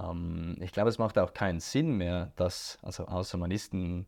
Ähm, 0.00 0.56
ich 0.60 0.72
glaube, 0.72 0.88
es 0.88 0.98
macht 0.98 1.18
auch 1.18 1.32
keinen 1.34 1.60
Sinn 1.60 1.96
mehr, 1.96 2.32
dass, 2.36 2.78
also 2.82 3.06
außer 3.06 3.38
man 3.38 3.50
ist 3.50 3.72
ein 3.72 4.06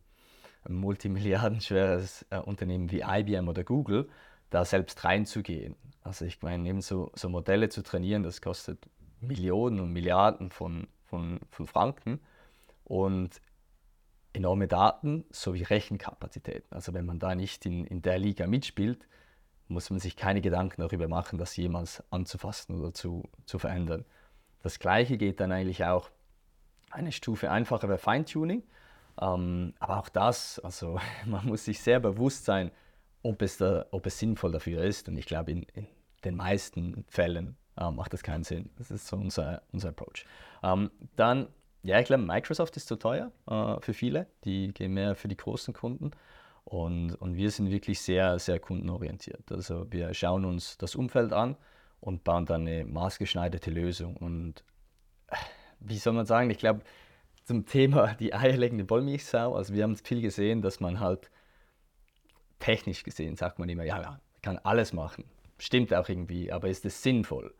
multimilliardenschweres 0.67 2.25
äh, 2.29 2.37
Unternehmen 2.37 2.91
wie 2.91 3.01
IBM 3.01 3.47
oder 3.47 3.63
Google, 3.63 4.09
da 4.49 4.65
selbst 4.65 5.03
reinzugehen. 5.03 5.75
Also 6.03 6.25
ich 6.25 6.41
meine, 6.41 6.67
eben 6.69 6.81
so, 6.81 7.11
so 7.15 7.29
Modelle 7.29 7.69
zu 7.69 7.83
trainieren, 7.83 8.23
das 8.23 8.41
kostet 8.41 8.87
Millionen 9.19 9.79
und 9.79 9.91
Milliarden 9.91 10.51
von, 10.51 10.87
von, 11.05 11.39
von 11.49 11.67
Franken 11.67 12.19
und 12.83 13.41
enorme 14.33 14.67
Daten 14.67 15.25
sowie 15.29 15.63
Rechenkapazität. 15.63 16.65
Also 16.71 16.93
wenn 16.93 17.05
man 17.05 17.19
da 17.19 17.35
nicht 17.35 17.65
in, 17.65 17.85
in 17.85 18.01
der 18.01 18.17
Liga 18.19 18.47
mitspielt, 18.47 19.07
muss 19.67 19.89
man 19.89 19.99
sich 19.99 20.15
keine 20.15 20.41
Gedanken 20.41 20.81
darüber 20.81 21.07
machen, 21.07 21.37
das 21.37 21.55
jemals 21.55 22.03
anzufassen 22.11 22.79
oder 22.79 22.93
zu, 22.93 23.23
zu 23.45 23.59
verändern. 23.59 24.05
Das 24.63 24.79
gleiche 24.79 25.17
geht 25.17 25.39
dann 25.39 25.51
eigentlich 25.51 25.83
auch 25.85 26.09
eine 26.89 27.11
Stufe 27.11 27.51
einfacher 27.51 27.87
bei 27.87 27.97
Feintuning. 27.97 28.63
Ähm, 29.21 29.73
aber 29.79 29.99
auch 29.99 30.09
das, 30.09 30.59
also 30.59 30.99
man 31.25 31.45
muss 31.45 31.65
sich 31.65 31.79
sehr 31.81 31.99
bewusst 31.99 32.45
sein, 32.45 32.71
ob 33.21 33.41
es, 33.41 33.57
da, 33.57 33.85
ob 33.91 34.05
es 34.07 34.17
sinnvoll 34.17 34.51
dafür 34.51 34.83
ist. 34.83 35.07
Und 35.07 35.17
ich 35.17 35.25
glaube, 35.25 35.51
in, 35.51 35.63
in 35.73 35.87
den 36.23 36.35
meisten 36.35 37.05
Fällen 37.09 37.57
äh, 37.77 37.91
macht 37.91 38.13
das 38.13 38.23
keinen 38.23 38.43
Sinn. 38.43 38.69
Das 38.77 38.89
ist 38.89 39.07
so 39.07 39.17
unser, 39.17 39.61
unser 39.71 39.89
Approach. 39.89 40.25
Ähm, 40.63 40.89
dann, 41.15 41.47
ja, 41.83 41.99
ich 41.99 42.05
glaube, 42.05 42.23
Microsoft 42.23 42.77
ist 42.77 42.87
zu 42.87 42.95
teuer 42.95 43.31
äh, 43.47 43.79
für 43.81 43.93
viele. 43.93 44.27
Die 44.45 44.73
gehen 44.73 44.93
mehr 44.93 45.15
für 45.15 45.27
die 45.27 45.37
großen 45.37 45.73
Kunden. 45.73 46.11
Und, 46.63 47.15
und 47.15 47.35
wir 47.35 47.51
sind 47.51 47.69
wirklich 47.69 48.01
sehr, 48.01 48.39
sehr 48.39 48.59
kundenorientiert. 48.59 49.51
Also 49.51 49.91
wir 49.91 50.13
schauen 50.13 50.45
uns 50.45 50.77
das 50.77 50.95
Umfeld 50.95 51.33
an 51.33 51.57
und 52.03 52.23
bauen 52.23 52.45
dann 52.45 52.67
eine 52.67 52.85
maßgeschneiderte 52.85 53.71
Lösung. 53.71 54.17
Und 54.17 54.63
äh, 55.27 55.35
wie 55.79 55.97
soll 55.97 56.13
man 56.13 56.25
sagen, 56.25 56.49
ich 56.49 56.57
glaube, 56.57 56.81
zum 57.45 57.65
Thema 57.65 58.13
die 58.19 58.33
eierlegende 58.33 58.89
Wollmilchsau, 58.89 59.55
also 59.55 59.73
wir 59.73 59.83
haben 59.83 59.95
viel 59.95 60.21
gesehen, 60.21 60.61
dass 60.61 60.79
man 60.79 60.99
halt 60.99 61.31
technisch 62.59 63.03
gesehen 63.03 63.35
sagt 63.35 63.59
man 63.59 63.67
immer, 63.67 63.83
ja, 63.83 64.01
ja, 64.01 64.19
kann 64.41 64.57
alles 64.59 64.93
machen. 64.93 65.25
Stimmt 65.57 65.93
auch 65.93 66.07
irgendwie, 66.07 66.51
aber 66.51 66.69
ist 66.69 66.85
es 66.85 67.03
sinnvoll? 67.03 67.53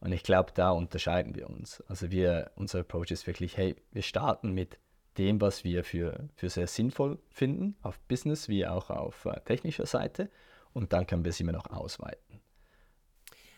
Und 0.00 0.12
ich 0.12 0.22
glaube, 0.22 0.52
da 0.54 0.70
unterscheiden 0.70 1.34
wir 1.34 1.48
uns. 1.48 1.82
Also 1.88 2.10
wir, 2.10 2.50
unser 2.54 2.80
Approach 2.80 3.10
ist 3.10 3.26
wirklich, 3.26 3.56
hey, 3.56 3.76
wir 3.92 4.02
starten 4.02 4.52
mit 4.52 4.78
dem, 5.18 5.40
was 5.40 5.64
wir 5.64 5.84
für, 5.84 6.28
für 6.34 6.50
sehr 6.50 6.66
sinnvoll 6.66 7.18
finden, 7.30 7.76
auf 7.82 7.98
Business 8.00 8.48
wie 8.48 8.66
auch 8.66 8.90
auf 8.90 9.24
äh, 9.24 9.40
technischer 9.40 9.86
Seite. 9.86 10.30
Und 10.72 10.92
dann 10.92 11.06
können 11.06 11.24
wir 11.24 11.30
es 11.30 11.40
immer 11.40 11.52
noch 11.52 11.66
ausweiten. 11.70 12.40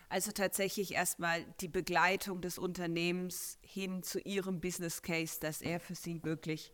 Also 0.09 0.31
tatsächlich 0.31 0.95
erstmal 0.95 1.45
die 1.61 1.67
Begleitung 1.67 2.41
des 2.41 2.57
Unternehmens 2.57 3.59
hin 3.61 4.01
zu 4.01 4.19
ihrem 4.19 4.59
Business 4.59 5.03
Case, 5.03 5.39
dass 5.39 5.61
er 5.61 5.79
für 5.79 5.93
sie 5.93 6.23
wirklich, 6.23 6.73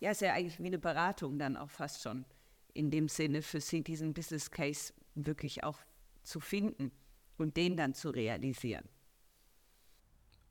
ja, 0.00 0.10
ist 0.10 0.20
ja 0.20 0.32
eigentlich 0.32 0.58
wie 0.58 0.66
eine 0.66 0.80
Beratung 0.80 1.38
dann 1.38 1.56
auch 1.56 1.70
fast 1.70 2.02
schon, 2.02 2.24
in 2.74 2.90
dem 2.90 3.08
Sinne 3.08 3.42
für 3.42 3.60
sie 3.60 3.84
diesen 3.84 4.14
Business 4.14 4.50
Case 4.50 4.92
wirklich 5.14 5.62
auch 5.62 5.78
zu 6.24 6.40
finden 6.40 6.90
und 7.38 7.56
den 7.56 7.76
dann 7.76 7.94
zu 7.94 8.10
realisieren. 8.10 8.88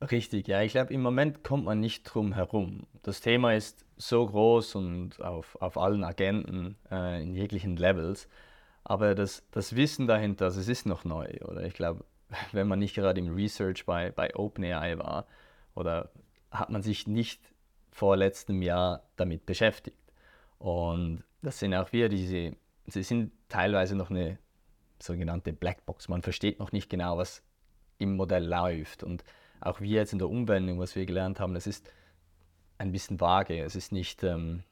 Richtig, 0.01 0.47
ja. 0.47 0.61
Ich 0.61 0.71
glaube, 0.71 0.93
im 0.93 1.01
Moment 1.01 1.43
kommt 1.43 1.65
man 1.65 1.81
nicht 1.81 2.03
drum 2.03 2.33
herum. 2.33 2.87
Das 3.03 3.19
Thema 3.19 3.53
ist 3.53 3.85
so 3.97 4.25
groß 4.25 4.75
und 4.75 5.21
auf, 5.21 5.57
auf 5.61 5.77
allen 5.77 6.05
Agenten 6.05 6.77
äh, 6.89 7.21
in 7.21 7.35
jeglichen 7.35 7.75
Levels. 7.75 8.29
Aber 8.89 9.13
das, 9.13 9.43
das 9.51 9.75
Wissen 9.75 10.07
dahinter, 10.07 10.45
also 10.45 10.59
es 10.59 10.67
ist 10.67 10.87
noch 10.87 11.05
neu. 11.05 11.27
Oder 11.47 11.61
ich 11.61 11.75
glaube, 11.75 12.03
wenn 12.51 12.67
man 12.67 12.79
nicht 12.79 12.95
gerade 12.95 13.19
im 13.19 13.31
Research 13.35 13.85
bei, 13.85 14.09
bei 14.09 14.35
OpenAI 14.35 14.97
war, 14.97 15.27
oder 15.75 16.09
hat 16.49 16.71
man 16.71 16.81
sich 16.81 17.05
nicht 17.05 17.39
vor 17.91 18.17
letztem 18.17 18.63
Jahr 18.63 19.03
damit 19.15 19.45
beschäftigt. 19.45 19.95
Und 20.57 21.23
das 21.43 21.59
sind 21.59 21.75
auch 21.75 21.91
wir, 21.93 22.09
diese, 22.09 22.55
sie 22.87 23.03
sind 23.03 23.31
teilweise 23.47 23.95
noch 23.95 24.09
eine 24.09 24.39
sogenannte 24.97 25.53
Blackbox. 25.53 26.09
Man 26.09 26.23
versteht 26.23 26.57
noch 26.59 26.71
nicht 26.71 26.89
genau, 26.89 27.15
was 27.19 27.43
im 27.99 28.15
Modell 28.15 28.47
läuft. 28.47 29.03
Und 29.03 29.23
auch 29.61 29.81
wir 29.81 29.97
jetzt 29.97 30.13
in 30.13 30.19
der 30.19 30.29
Umwendung, 30.29 30.79
was 30.79 30.95
wir 30.95 31.05
gelernt 31.05 31.39
haben, 31.39 31.55
es 31.55 31.67
ist 31.67 31.91
ein 32.79 32.91
bisschen 32.91 33.21
vage. 33.21 33.61
Es 33.61 33.75
ist 33.75 33.91
nicht, 33.91 34.23
ähm, 34.23 34.63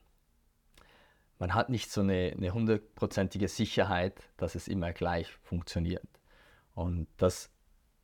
man 1.40 1.54
hat 1.54 1.70
nicht 1.70 1.92
so 1.92 2.02
eine, 2.02 2.34
hundertprozentige 2.54 3.48
Sicherheit, 3.48 4.22
dass 4.38 4.56
es 4.56 4.68
immer 4.68 4.92
gleich 4.92 5.28
funktioniert. 5.44 6.08
Und 6.74 7.08
das 7.18 7.50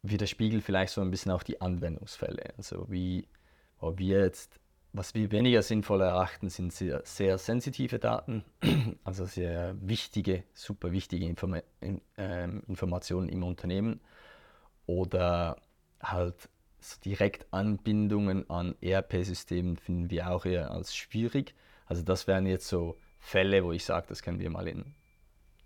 widerspiegelt 0.01 0.63
vielleicht 0.63 0.93
so 0.93 1.01
ein 1.01 1.11
bisschen 1.11 1.31
auch 1.31 1.43
die 1.43 1.61
Anwendungsfälle. 1.61 2.53
Also 2.57 2.85
wie 2.89 3.27
wo 3.83 3.97
wir 3.97 4.21
jetzt, 4.21 4.59
was 4.93 5.13
wir 5.13 5.31
weniger 5.31 5.61
sinnvoll 5.61 6.01
erachten, 6.01 6.49
sind 6.49 6.71
sehr, 6.71 7.01
sehr 7.03 7.37
sensitive 7.37 7.99
Daten, 7.99 8.45
also 9.03 9.25
sehr 9.25 9.75
wichtige, 9.81 10.43
super 10.53 10.93
wichtige 10.93 11.25
Informa 11.25 11.61
in, 11.81 12.01
äh, 12.17 12.45
Informationen 12.67 13.27
im 13.27 13.43
Unternehmen 13.43 13.99
oder 14.85 15.57
halt 16.01 16.49
so 16.79 16.99
Direktanbindungen 17.01 18.49
an 18.49 18.75
ERP-Systemen 18.81 19.77
finden 19.77 20.09
wir 20.09 20.29
auch 20.29 20.45
eher 20.45 20.71
als 20.71 20.95
schwierig. 20.95 21.55
Also 21.85 22.03
das 22.03 22.27
wären 22.27 22.45
jetzt 22.45 22.67
so 22.67 22.97
Fälle, 23.23 23.63
wo 23.63 23.71
ich 23.71 23.85
sage, 23.85 24.05
das 24.09 24.21
können 24.21 24.39
wir 24.39 24.49
mal 24.49 24.67
in 24.67 24.93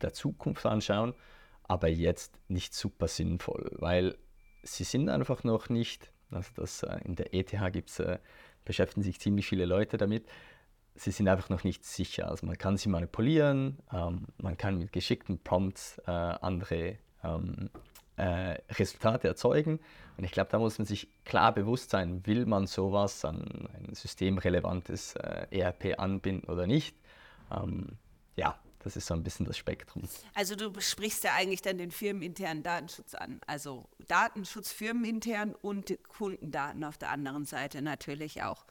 der 0.01 0.13
Zukunft 0.13 0.65
anschauen, 0.65 1.15
aber 1.63 1.87
jetzt 1.87 2.39
nicht 2.47 2.73
super 2.73 3.07
sinnvoll, 3.07 3.71
weil 3.79 4.15
sie 4.61 4.83
sind 4.83 5.09
einfach 5.09 5.43
noch 5.43 5.67
nicht, 5.67 6.11
also 6.29 6.51
das 6.55 6.83
äh, 6.83 6.99
in 7.03 7.15
der 7.15 7.33
ETH 7.33 7.51
gibt's, 7.73 7.99
äh, 7.99 8.19
beschäftigen 8.63 9.01
sich 9.01 9.19
ziemlich 9.19 9.47
viele 9.47 9.65
Leute 9.65 9.97
damit, 9.97 10.27
sie 10.93 11.11
sind 11.11 11.27
einfach 11.27 11.49
noch 11.49 11.63
nicht 11.63 11.83
sicher. 11.83 12.29
Also 12.29 12.45
man 12.45 12.57
kann 12.57 12.77
sie 12.77 12.89
manipulieren, 12.89 13.79
ähm, 13.91 14.27
man 14.37 14.55
kann 14.55 14.77
mit 14.77 14.91
geschickten 14.91 15.39
Prompts 15.39 15.99
äh, 16.05 16.11
andere 16.11 16.97
ähm, 17.23 17.71
äh, 18.17 18.59
Resultate 18.71 19.27
erzeugen. 19.27 19.79
Und 20.17 20.23
ich 20.23 20.31
glaube, 20.31 20.49
da 20.51 20.59
muss 20.59 20.77
man 20.77 20.85
sich 20.85 21.07
klar 21.25 21.53
bewusst 21.53 21.89
sein, 21.89 22.25
will 22.25 22.45
man 22.45 22.67
sowas 22.67 23.25
an 23.25 23.67
ein 23.73 23.93
systemrelevantes 23.93 25.15
äh, 25.15 25.47
ERP 25.51 25.99
anbinden 25.99 26.49
oder 26.49 26.67
nicht. 26.67 26.95
Ähm, 27.51 27.98
ja, 28.36 28.60
das 28.80 28.96
ist 28.96 29.08
so 29.08 29.13
ein 29.13 29.24
bisschen 29.24 29.46
das 29.46 29.58
Spektrum. 29.58 30.04
Also 30.34 30.56
du 30.56 30.80
sprichst 30.80 31.24
ja 31.24 31.34
eigentlich 31.34 31.62
dann 31.62 31.77
den 31.77 31.92
firmeninternen 31.92 32.63
Datenschutz 32.63 33.16
an. 33.16 33.42
Also 33.48 33.89
Datenschutz 34.08 34.72
firmenintern 34.72 35.56
und 35.56 35.98
Kundendaten 36.08 36.84
auf 36.84 36.98
der 36.98 37.10
anderen 37.10 37.46
Seite 37.46 37.82
natürlich 37.82 38.44
auch. 38.44 38.66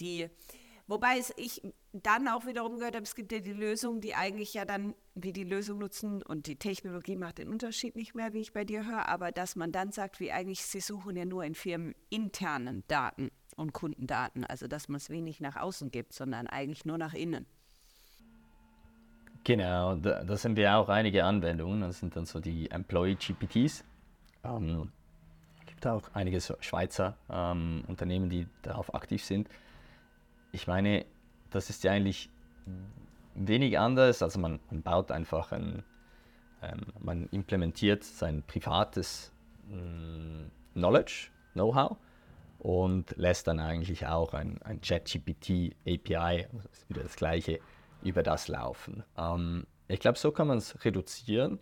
Die 0.00 0.28
Wobei 0.88 1.18
es 1.18 1.32
ich 1.36 1.62
dann 1.92 2.28
auch 2.28 2.46
wiederum 2.46 2.78
gehört 2.78 2.94
habe, 2.94 3.04
es 3.04 3.16
gibt 3.16 3.32
ja 3.32 3.40
die 3.40 3.52
Lösungen, 3.52 4.00
die 4.00 4.14
eigentlich 4.14 4.54
ja 4.54 4.64
dann 4.64 4.94
wie 5.14 5.32
die 5.32 5.44
Lösung 5.44 5.78
nutzen 5.78 6.22
und 6.22 6.46
die 6.46 6.56
Technologie 6.56 7.16
macht 7.16 7.38
den 7.38 7.48
Unterschied 7.48 7.96
nicht 7.96 8.14
mehr, 8.14 8.32
wie 8.32 8.40
ich 8.40 8.52
bei 8.52 8.64
dir 8.64 8.86
höre, 8.86 9.08
aber 9.08 9.32
dass 9.32 9.56
man 9.56 9.72
dann 9.72 9.90
sagt, 9.90 10.20
wie 10.20 10.30
eigentlich, 10.30 10.64
sie 10.64 10.80
suchen 10.80 11.16
ja 11.16 11.24
nur 11.24 11.42
in 11.42 11.56
Firmen 11.56 11.94
internen 12.08 12.84
Daten 12.86 13.30
und 13.56 13.72
Kundendaten, 13.72 14.44
also 14.44 14.68
dass 14.68 14.88
man 14.88 14.98
es 14.98 15.10
wenig 15.10 15.40
nach 15.40 15.56
außen 15.56 15.90
gibt, 15.90 16.12
sondern 16.12 16.46
eigentlich 16.46 16.84
nur 16.84 16.98
nach 16.98 17.14
innen. 17.14 17.46
Genau, 19.46 19.94
da, 19.94 20.24
da 20.24 20.36
sind 20.36 20.56
wir 20.56 20.76
auch 20.76 20.88
einige 20.88 21.24
Anwendungen, 21.24 21.82
das 21.82 22.00
sind 22.00 22.16
dann 22.16 22.26
so 22.26 22.40
die 22.40 22.68
Employee 22.70 23.14
GPTs. 23.14 23.84
Ähm, 24.42 24.90
es 25.60 25.66
gibt 25.66 25.86
auch 25.86 26.02
einige 26.14 26.40
Schweizer 26.40 27.16
ähm, 27.30 27.84
Unternehmen, 27.86 28.28
die 28.28 28.48
darauf 28.62 28.92
aktiv 28.94 29.24
sind 29.24 29.48
ich 30.56 30.66
meine, 30.66 31.04
das 31.50 31.70
ist 31.70 31.84
ja 31.84 31.92
eigentlich 31.92 32.30
wenig 33.34 33.78
anders. 33.78 34.22
Also 34.22 34.40
man, 34.40 34.58
man 34.70 34.82
baut 34.82 35.10
einfach 35.10 35.52
ein, 35.52 35.84
ähm, 36.62 36.86
man 36.98 37.28
implementiert 37.30 38.04
sein 38.04 38.42
privates 38.46 39.32
ähm, 39.70 40.50
Knowledge, 40.72 41.28
Know-how 41.52 41.96
und 42.58 43.14
lässt 43.18 43.46
dann 43.46 43.60
eigentlich 43.60 44.06
auch 44.06 44.32
ein, 44.32 44.60
ein 44.62 44.80
ChatGPT 44.80 45.76
API, 45.86 46.46
also 46.52 46.68
ist 46.72 46.88
wieder 46.88 47.02
das 47.02 47.16
gleiche, 47.16 47.60
über 48.06 48.22
das 48.22 48.48
laufen. 48.48 49.04
Ähm, 49.16 49.66
ich 49.88 50.00
glaube, 50.00 50.18
so 50.18 50.32
kann 50.32 50.48
man 50.48 50.58
es 50.58 50.84
reduzieren, 50.84 51.58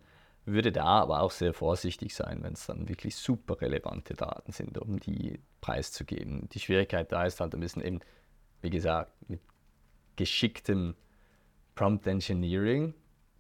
würde 0.47 0.73
da 0.73 0.85
aber 0.85 1.21
auch 1.21 1.31
sehr 1.31 1.55
vorsichtig 1.55 2.15
sein, 2.15 2.43
wenn 2.43 2.53
es 2.53 2.67
dann 2.67 2.89
wirklich 2.89 3.17
super 3.17 3.61
relevante 3.61 4.15
Daten 4.15 4.53
sind, 4.53 4.79
um 4.79 5.01
die 5.01 5.41
preiszugeben. 5.61 6.49
Die 6.51 6.61
Schwierigkeit 6.61 7.11
da 7.13 7.25
ist 7.25 7.41
halt 7.41 7.55
ein 7.55 7.61
bisschen 7.61 7.83
eben, 7.83 8.01
wie 8.61 8.71
gesagt, 8.71 9.13
mit 9.29 9.41
geschicktem 10.17 10.95
Prompt 11.75 12.07
Engineering 12.07 12.95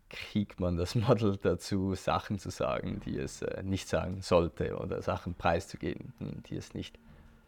kriegt 0.08 0.61
man 0.61 0.76
das 0.76 0.94
Model 0.94 1.37
dazu, 1.37 1.94
Sachen 1.94 2.38
zu 2.38 2.50
sagen, 2.50 3.00
die 3.04 3.18
es 3.18 3.42
äh, 3.42 3.62
nicht 3.62 3.88
sagen 3.88 4.23
sollte 4.23 4.76
oder 4.76 5.02
Sachen 5.02 5.34
preiszugeben, 5.34 6.14
die 6.49 6.56
es 6.56 6.75
nicht 6.75 6.99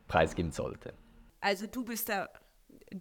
preisgeben 0.08 0.52
sollte. 0.52 0.92
Also 1.40 1.66
du 1.66 1.84
bist 1.84 2.08
da 2.08 2.28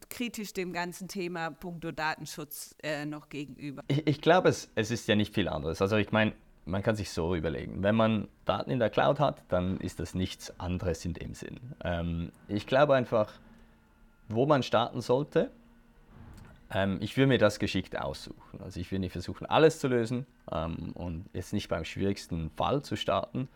kritisch 0.10 0.54
dem 0.54 0.74
ganzen 0.74 1.08
Thema 1.08 1.51
punkto 1.51 1.92
Datenschutz 1.92 2.75
äh, 2.84 3.06
noch 3.06 3.30
gegenüber? 3.30 3.84
Ich, 3.88 4.08
ich 4.08 4.22
glaube, 4.22 4.50
es, 4.50 4.72
es 4.75 4.92
ist 4.92 5.08
ja 5.08 5.15
nicht 5.15 5.34
viel 5.34 5.48
anderes. 5.48 5.82
Also 5.82 5.98
ich 5.98 6.12
meine, 6.12 6.34
man 6.65 6.82
kann 6.82 6.96
sich 6.96 7.12
so 7.12 7.36
überlegen, 7.36 7.84
wenn 7.84 7.96
man 7.96 8.27
Daten 8.46 8.72
in 8.72 8.80
der 8.80 8.89
Cloud 8.89 9.20
hat, 9.20 9.44
dann 9.50 9.80
ist 9.80 10.00
das 10.00 10.15
nichts 10.15 10.60
anderes 10.60 11.06
in 11.06 11.13
dem 11.13 11.34
Sinn. 11.34 11.60
Ähm, 11.84 12.32
ich 12.48 12.65
glaube 12.65 12.96
einfach, 12.96 13.32
wo 14.27 14.46
man 14.46 14.63
starten 14.63 15.01
sollte, 15.01 15.51
ähm, 16.72 16.98
ich 17.01 17.15
würde 17.15 17.27
mir 17.27 17.38
das 17.38 17.60
geschickt 17.60 17.98
aussuchen. 17.98 18.62
Also 18.62 18.80
ich 18.80 18.92
würde 18.92 19.01
nicht 19.01 19.12
versuchen, 19.12 19.46
alles 19.46 19.80
zu 19.80 19.88
lösen 19.88 20.25
ähm, 20.51 20.92
und 20.96 21.25
jetzt 21.34 21.54
nicht 21.54 21.70
beim 21.70 21.86
schwierigsten 21.86 22.50
Fall 22.50 22.82
zu 22.82 22.96
starten, 22.96 23.48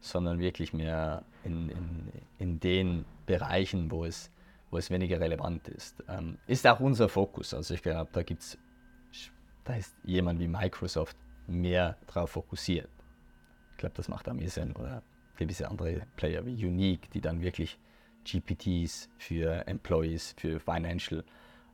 sondern 0.00 0.38
wirklich 0.38 0.72
mehr 0.72 1.24
in, 1.44 1.68
in, 1.68 2.12
in 2.38 2.60
den 2.60 3.04
Bereichen, 3.26 3.90
wo 3.90 4.04
es 4.04 4.30
wo 4.74 4.78
es 4.78 4.90
weniger 4.90 5.20
relevant 5.20 5.68
ist. 5.68 6.02
Ähm, 6.08 6.36
ist 6.48 6.66
auch 6.66 6.80
unser 6.80 7.08
Fokus. 7.08 7.54
Also 7.54 7.74
ich 7.74 7.82
glaube, 7.82 8.10
da 8.12 8.24
gibt 8.24 8.42
es, 8.42 8.58
da 9.62 9.76
ist 9.76 9.94
jemand 10.02 10.40
wie 10.40 10.48
Microsoft 10.48 11.16
mehr 11.46 11.96
darauf 12.08 12.30
fokussiert. 12.30 12.88
Ich 13.70 13.76
glaube, 13.78 13.94
das 13.94 14.08
macht 14.08 14.28
am 14.28 14.44
Sinn. 14.48 14.72
Oder 14.72 15.04
gewisse 15.36 15.70
andere 15.70 16.02
Player 16.16 16.44
wie 16.44 16.66
Unique, 16.66 17.08
die 17.12 17.20
dann 17.20 17.40
wirklich 17.40 17.78
GPTs 18.24 19.08
für 19.16 19.64
Employees, 19.68 20.34
für 20.38 20.58
Financial 20.58 21.22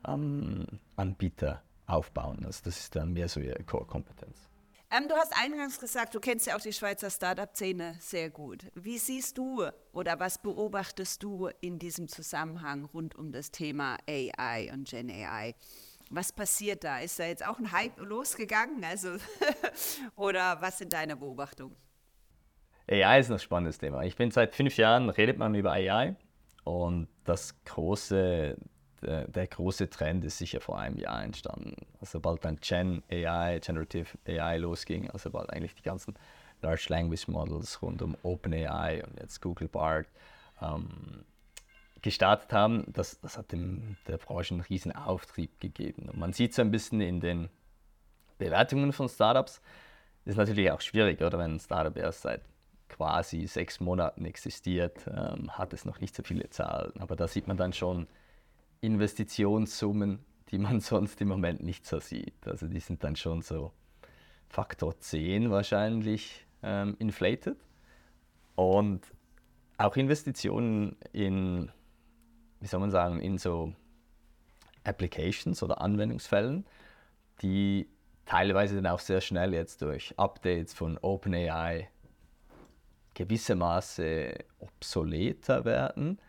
ähm, 0.07 0.67
Anbieter 0.95 1.63
aufbauen. 1.87 2.45
Also 2.45 2.61
das 2.65 2.81
ist 2.81 2.95
dann 2.95 3.13
mehr 3.13 3.27
so 3.27 3.39
ihre 3.39 3.63
Core-Kompetenz. 3.63 4.50
Ähm, 4.93 5.07
du 5.07 5.15
hast 5.15 5.33
eingangs 5.41 5.79
gesagt, 5.79 6.13
du 6.13 6.19
kennst 6.19 6.47
ja 6.47 6.57
auch 6.57 6.61
die 6.61 6.73
Schweizer 6.73 7.09
Startup-Szene 7.09 7.95
sehr 7.99 8.29
gut. 8.29 8.65
Wie 8.75 8.97
siehst 8.97 9.37
du 9.37 9.65
oder 9.93 10.19
was 10.19 10.41
beobachtest 10.41 11.23
du 11.23 11.49
in 11.61 11.79
diesem 11.79 12.09
Zusammenhang 12.09 12.83
rund 12.83 13.15
um 13.15 13.31
das 13.31 13.51
Thema 13.51 13.95
AI 14.05 14.69
und 14.73 14.89
Gen 14.89 15.09
AI? 15.09 15.55
Was 16.09 16.33
passiert 16.33 16.83
da? 16.83 16.99
Ist 16.99 17.19
da 17.19 17.23
jetzt 17.23 17.45
auch 17.47 17.57
ein 17.57 17.71
Hype 17.71 17.97
losgegangen? 17.99 18.83
Also, 18.83 19.15
oder 20.17 20.57
was 20.59 20.79
sind 20.79 20.91
deine 20.91 21.15
Beobachtungen? 21.15 21.77
AI 22.89 23.21
ist 23.21 23.31
ein 23.31 23.39
spannendes 23.39 23.77
Thema. 23.77 24.03
Ich 24.03 24.17
bin 24.17 24.29
seit 24.29 24.53
fünf 24.53 24.75
Jahren, 24.75 25.09
redet 25.09 25.37
man 25.37 25.55
über 25.55 25.71
AI 25.71 26.17
und 26.65 27.07
das 27.23 27.63
große 27.63 28.57
der, 29.01 29.27
der, 29.27 29.47
große 29.47 29.89
Trend 29.89 30.23
ist 30.25 30.37
sicher 30.37 30.61
vor 30.61 30.79
einem 30.79 30.97
Jahr 30.97 31.23
entstanden. 31.23 31.75
Also 31.99 32.19
sobald 32.19 32.45
dann 32.45 32.57
Gen 32.57 33.03
AI, 33.11 33.59
Generative 33.59 34.17
AI 34.27 34.57
losging, 34.57 35.09
also 35.09 35.29
sobald 35.29 35.49
eigentlich 35.51 35.75
die 35.75 35.83
ganzen 35.83 36.15
Large 36.61 36.87
Language 36.89 37.27
Models 37.27 37.81
rund 37.81 38.01
um 38.01 38.15
OpenAI 38.23 39.03
und 39.03 39.19
jetzt 39.19 39.41
Google 39.41 39.67
Bard 39.67 40.07
ähm, 40.61 41.25
gestartet 42.01 42.53
haben, 42.53 42.85
das, 42.93 43.19
das 43.21 43.37
hat 43.37 43.51
dem, 43.51 43.97
der 44.07 44.17
Branche 44.17 44.53
einen 44.53 44.61
riesen 44.61 44.91
Auftrieb 44.91 45.59
gegeben. 45.59 46.09
Und 46.09 46.17
man 46.17 46.33
sieht 46.33 46.53
so 46.53 46.61
ein 46.61 46.71
bisschen 46.71 47.01
in 47.01 47.19
den 47.19 47.49
Bewertungen 48.37 48.91
von 48.93 49.07
Startups, 49.07 49.61
ist 50.25 50.37
natürlich 50.37 50.71
auch 50.71 50.81
schwierig, 50.81 51.21
oder 51.21 51.37
wenn 51.39 51.55
ein 51.55 51.59
Startup 51.59 51.95
erst 51.97 52.21
seit 52.21 52.41
quasi 52.89 53.47
sechs 53.47 53.79
Monaten 53.79 54.25
existiert, 54.25 55.07
ähm, 55.07 55.57
hat 55.57 55.73
es 55.73 55.85
noch 55.85 55.99
nicht 55.99 56.15
so 56.15 56.23
viele 56.23 56.49
Zahlen. 56.49 56.91
Aber 56.99 57.15
da 57.15 57.27
sieht 57.27 57.47
man 57.47 57.57
dann 57.57 57.73
schon, 57.73 58.07
Investitionssummen, 58.81 60.19
die 60.49 60.57
man 60.57 60.79
sonst 60.81 61.21
im 61.21 61.29
Moment 61.29 61.63
nicht 61.63 61.85
so 61.85 61.99
sieht. 61.99 62.45
Also 62.45 62.67
die 62.67 62.79
sind 62.79 63.03
dann 63.03 63.15
schon 63.15 63.41
so 63.41 63.71
Faktor 64.49 64.99
10 64.99 65.49
wahrscheinlich 65.49 66.45
ähm, 66.63 66.95
inflated. 66.99 67.57
Und 68.55 69.01
auch 69.77 69.95
Investitionen 69.95 70.97
in, 71.13 71.71
wie 72.59 72.67
soll 72.67 72.79
man 72.79 72.91
sagen, 72.91 73.21
in 73.21 73.37
so 73.37 73.73
Applications 74.83 75.63
oder 75.63 75.81
Anwendungsfällen, 75.81 76.65
die 77.41 77.87
teilweise 78.25 78.75
dann 78.75 78.87
auch 78.87 78.99
sehr 78.99 79.21
schnell 79.21 79.53
jetzt 79.53 79.81
durch 79.81 80.13
Updates 80.17 80.73
von 80.73 80.97
OpenAI 81.01 81.89
gewissermaßen 83.13 84.33
obsoleter 84.59 85.65
werden 85.65 86.19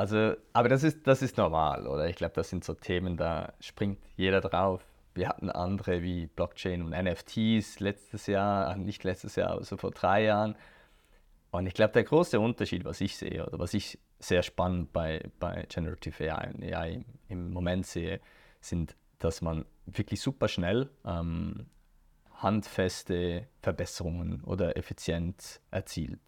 also, 0.00 0.34
aber 0.54 0.70
das 0.70 0.82
ist, 0.82 1.06
das 1.06 1.20
ist 1.20 1.36
normal, 1.36 1.86
oder? 1.86 2.08
Ich 2.08 2.16
glaube, 2.16 2.32
das 2.34 2.48
sind 2.48 2.64
so 2.64 2.72
Themen, 2.72 3.18
da 3.18 3.52
springt 3.60 3.98
jeder 4.16 4.40
drauf. 4.40 4.82
Wir 5.12 5.28
hatten 5.28 5.50
andere 5.50 6.02
wie 6.02 6.26
Blockchain 6.26 6.80
und 6.80 6.92
NFTs 6.92 7.80
letztes 7.80 8.26
Jahr, 8.26 8.76
nicht 8.76 9.04
letztes 9.04 9.36
Jahr, 9.36 9.50
aber 9.50 9.62
so 9.62 9.76
vor 9.76 9.90
drei 9.90 10.24
Jahren. 10.24 10.56
Und 11.50 11.66
ich 11.66 11.74
glaube, 11.74 11.92
der 11.92 12.04
große 12.04 12.40
Unterschied, 12.40 12.86
was 12.86 13.02
ich 13.02 13.14
sehe, 13.18 13.44
oder 13.46 13.58
was 13.58 13.74
ich 13.74 13.98
sehr 14.18 14.42
spannend 14.42 14.90
bei, 14.94 15.22
bei 15.38 15.66
Generative 15.68 16.32
AI 16.32 16.54
AI 16.72 16.92
im, 16.94 17.04
im 17.28 17.52
Moment 17.52 17.84
sehe, 17.84 18.20
sind, 18.62 18.96
dass 19.18 19.42
man 19.42 19.66
wirklich 19.84 20.22
super 20.22 20.48
schnell 20.48 20.88
ähm, 21.04 21.66
handfeste 22.36 23.48
Verbesserungen 23.60 24.44
oder 24.44 24.78
Effizienz 24.78 25.60
erzielt. 25.70 26.20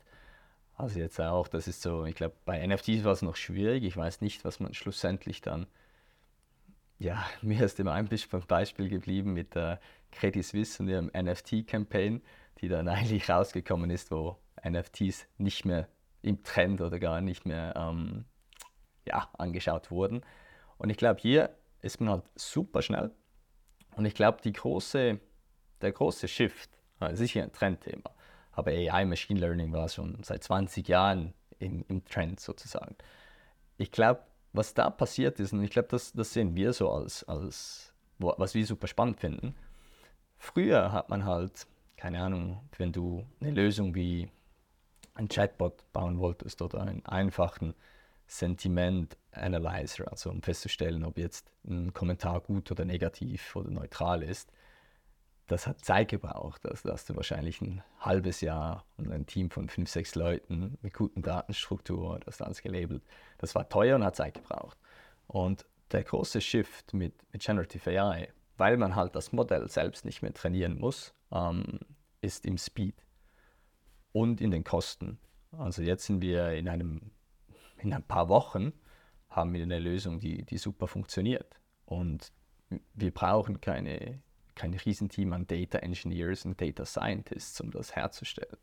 Also 0.74 0.98
jetzt 0.98 1.20
auch, 1.20 1.48
das 1.48 1.68
ist 1.68 1.82
so, 1.82 2.04
ich 2.06 2.14
glaube, 2.14 2.34
bei 2.44 2.66
NFTs 2.66 3.04
war 3.04 3.12
es 3.12 3.22
noch 3.22 3.36
schwierig. 3.36 3.84
Ich 3.84 3.96
weiß 3.96 4.20
nicht, 4.20 4.44
was 4.44 4.58
man 4.58 4.74
schlussendlich 4.74 5.40
dann, 5.40 5.66
ja, 6.98 7.24
mir 7.42 7.64
ist 7.64 7.78
immer 7.80 7.92
ein 7.92 8.08
Beispiel 8.48 8.88
geblieben 8.88 9.32
mit 9.32 9.54
der 9.54 9.80
Credit 10.10 10.44
Suisse 10.44 10.82
und 10.82 10.88
ihrem 10.88 11.10
NFT-Campaign, 11.14 12.22
die 12.60 12.68
dann 12.68 12.88
eigentlich 12.88 13.28
rausgekommen 13.28 13.90
ist, 13.90 14.10
wo 14.10 14.38
NFTs 14.66 15.26
nicht 15.38 15.64
mehr 15.64 15.88
im 16.22 16.42
Trend 16.42 16.80
oder 16.80 16.98
gar 16.98 17.20
nicht 17.20 17.46
mehr 17.46 17.74
ähm, 17.76 18.24
ja, 19.04 19.28
angeschaut 19.36 19.90
wurden. 19.90 20.22
Und 20.78 20.90
ich 20.90 20.96
glaube, 20.96 21.20
hier 21.20 21.50
ist 21.80 22.00
man 22.00 22.10
halt 22.10 22.24
super 22.36 22.80
schnell. 22.82 23.10
Und 23.96 24.04
ich 24.04 24.14
glaube, 24.14 24.38
die 24.42 24.52
große, 24.52 25.20
der 25.80 25.92
große 25.92 26.28
Shift, 26.28 26.70
ist 27.10 27.18
sicher 27.18 27.42
ein 27.42 27.52
Trendthema, 27.52 28.14
aber 28.52 28.70
AI, 28.70 29.04
Machine 29.04 29.40
Learning 29.40 29.72
war 29.72 29.88
schon 29.88 30.22
seit 30.22 30.44
20 30.44 30.86
Jahren 30.88 31.34
im, 31.58 31.84
im 31.88 32.04
Trend 32.04 32.40
sozusagen. 32.40 32.96
Ich 33.78 33.90
glaube, 33.90 34.20
was 34.52 34.74
da 34.74 34.90
passiert 34.90 35.40
ist, 35.40 35.52
und 35.52 35.62
ich 35.62 35.70
glaube, 35.70 35.88
das, 35.88 36.12
das 36.12 36.32
sehen 36.32 36.54
wir 36.54 36.72
so 36.72 36.90
als, 36.90 37.24
als, 37.24 37.92
was 38.18 38.54
wir 38.54 38.66
super 38.66 38.86
spannend 38.86 39.20
finden. 39.20 39.54
Früher 40.36 40.92
hat 40.92 41.08
man 41.08 41.24
halt, 41.24 41.66
keine 41.96 42.20
Ahnung, 42.22 42.60
wenn 42.76 42.92
du 42.92 43.24
eine 43.40 43.52
Lösung 43.52 43.94
wie 43.94 44.28
ein 45.14 45.28
Chatbot 45.28 45.84
bauen 45.92 46.18
wolltest 46.18 46.60
oder 46.62 46.80
einen 46.82 47.04
einfachen 47.06 47.74
Sentiment 48.26 49.16
Analyzer, 49.32 50.10
also 50.10 50.30
um 50.30 50.42
festzustellen, 50.42 51.04
ob 51.04 51.18
jetzt 51.18 51.50
ein 51.66 51.92
Kommentar 51.92 52.40
gut 52.40 52.70
oder 52.70 52.84
negativ 52.84 53.54
oder 53.56 53.70
neutral 53.70 54.22
ist, 54.22 54.50
das 55.52 55.66
hat 55.66 55.84
Zeit 55.84 56.08
gebraucht. 56.08 56.66
Also 56.66 56.88
da 56.88 56.94
hast 56.94 57.10
du 57.10 57.16
wahrscheinlich 57.16 57.60
ein 57.60 57.82
halbes 58.00 58.40
Jahr 58.40 58.86
und 58.96 59.12
ein 59.12 59.26
Team 59.26 59.50
von 59.50 59.68
fünf, 59.68 59.90
sechs 59.90 60.14
Leuten 60.14 60.78
mit 60.80 60.94
guten 60.94 61.22
Datenstruktur, 61.22 62.20
das 62.24 62.40
alles 62.40 62.62
gelabelt. 62.62 63.02
Das 63.38 63.54
war 63.54 63.68
teuer 63.68 63.96
und 63.96 64.04
hat 64.04 64.16
Zeit 64.16 64.34
gebraucht. 64.34 64.78
Und 65.26 65.66
der 65.92 66.04
große 66.04 66.40
Shift 66.40 66.94
mit, 66.94 67.14
mit 67.32 67.42
Generative 67.42 67.90
AI, 67.90 68.28
weil 68.56 68.78
man 68.78 68.96
halt 68.96 69.14
das 69.14 69.32
Modell 69.32 69.68
selbst 69.68 70.04
nicht 70.04 70.22
mehr 70.22 70.32
trainieren 70.32 70.78
muss, 70.78 71.14
ähm, 71.30 71.80
ist 72.22 72.46
im 72.46 72.56
Speed 72.56 73.04
und 74.12 74.40
in 74.40 74.50
den 74.50 74.64
Kosten. 74.64 75.18
Also 75.52 75.82
jetzt 75.82 76.06
sind 76.06 76.22
wir 76.22 76.52
in 76.52 76.68
einem, 76.68 77.10
in 77.76 77.92
ein 77.92 78.02
paar 78.02 78.28
Wochen 78.30 78.72
haben 79.28 79.52
wir 79.52 79.62
eine 79.62 79.78
Lösung, 79.78 80.18
die, 80.18 80.44
die 80.44 80.56
super 80.56 80.86
funktioniert. 80.86 81.60
Und 81.84 82.32
wir 82.94 83.12
brauchen 83.12 83.60
keine 83.60 84.22
kein 84.54 84.74
Riesenteam 84.74 85.32
an 85.32 85.46
Data 85.46 85.78
Engineers 85.78 86.44
und 86.44 86.60
Data 86.60 86.84
Scientists, 86.84 87.60
um 87.60 87.70
das 87.70 87.94
herzustellen. 87.96 88.58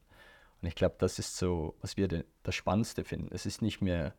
Und 0.62 0.68
ich 0.68 0.76
glaube, 0.76 0.96
das 1.00 1.20
ist 1.20 1.38
so, 1.38 1.76
was 1.82 1.98
wir 1.98 2.08
das 2.44 2.56
Spannendste 2.56 3.04
finden. 3.04 3.30
Es 3.32 3.46
ist 3.46 3.62
nicht 3.62 3.82
mehr, 3.82 4.14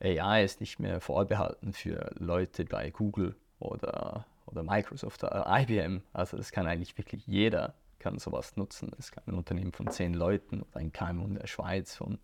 AI 0.00 0.44
ist 0.44 0.60
nicht 0.60 0.78
mehr 0.78 1.00
vorbehalten 1.00 1.72
für 1.72 2.10
Leute 2.18 2.64
bei 2.64 2.90
Google 2.90 3.36
oder, 3.60 4.26
oder 4.46 4.62
Microsoft 4.62 5.22
oder 5.24 5.46
IBM. 5.48 6.02
Also 6.12 6.36
das 6.36 6.50
kann 6.50 6.66
eigentlich 6.66 6.98
wirklich 6.98 7.26
jeder 7.26 7.74
kann 7.98 8.18
sowas 8.18 8.56
nutzen. 8.56 8.92
Es 8.98 9.10
kann 9.10 9.24
ein 9.26 9.34
Unternehmen 9.34 9.72
von 9.72 9.90
zehn 9.90 10.14
Leuten 10.14 10.62
oder 10.62 10.76
ein 10.76 10.92
KMU 10.92 11.24
in 11.24 11.34
der 11.34 11.46
Schweiz 11.46 11.96
von, 11.96 12.18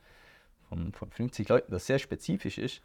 von, 0.69 0.93
von 0.93 1.11
50 1.11 1.49
Leuten, 1.49 1.73
das 1.73 1.87
sehr 1.87 1.99
spezifisch 1.99 2.59
ist, 2.59 2.83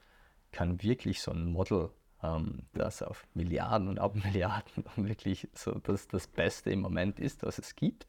kann 0.51 0.81
wirklich 0.81 1.21
so 1.21 1.31
ein 1.31 1.45
Model 1.45 1.91
ähm, 2.23 2.63
das 2.73 3.01
auf 3.01 3.25
Milliarden 3.33 3.87
und 3.87 3.99
Abmilliarden 3.99 4.85
wirklich 4.95 5.47
so 5.53 5.71
das, 5.71 6.07
das 6.07 6.27
Beste 6.27 6.71
im 6.71 6.81
Moment 6.81 7.19
ist, 7.19 7.43
was 7.43 7.59
es 7.59 7.75
gibt, 7.75 8.07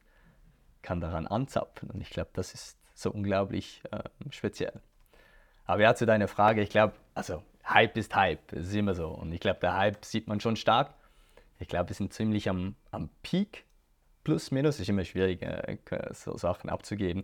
kann 0.81 1.01
daran 1.01 1.27
anzapfen. 1.27 1.89
Und 1.89 2.01
ich 2.01 2.09
glaube, 2.09 2.29
das 2.33 2.53
ist 2.53 2.77
so 2.93 3.11
unglaublich 3.11 3.81
äh, 3.91 4.03
speziell. 4.29 4.81
Aber 5.65 5.81
ja, 5.81 5.95
zu 5.95 6.05
deiner 6.05 6.27
Frage, 6.27 6.61
ich 6.61 6.69
glaube, 6.69 6.93
also 7.13 7.43
Hype 7.65 7.95
ist 7.97 8.15
Hype, 8.15 8.47
das 8.47 8.67
ist 8.67 8.75
immer 8.75 8.95
so. 8.95 9.09
Und 9.09 9.31
ich 9.31 9.39
glaube, 9.39 9.59
der 9.59 9.77
Hype 9.77 10.03
sieht 10.03 10.27
man 10.27 10.39
schon 10.39 10.55
stark. 10.55 10.93
Ich 11.59 11.67
glaube, 11.67 11.89
wir 11.89 11.95
sind 11.95 12.13
ziemlich 12.13 12.49
am, 12.49 12.75
am 12.91 13.09
Peak, 13.21 13.65
plus 14.23 14.51
minus, 14.51 14.79
ist 14.79 14.89
immer 14.89 15.05
schwierig, 15.05 15.41
äh, 15.41 15.77
so 16.13 16.35
Sachen 16.37 16.69
abzugeben. 16.69 17.23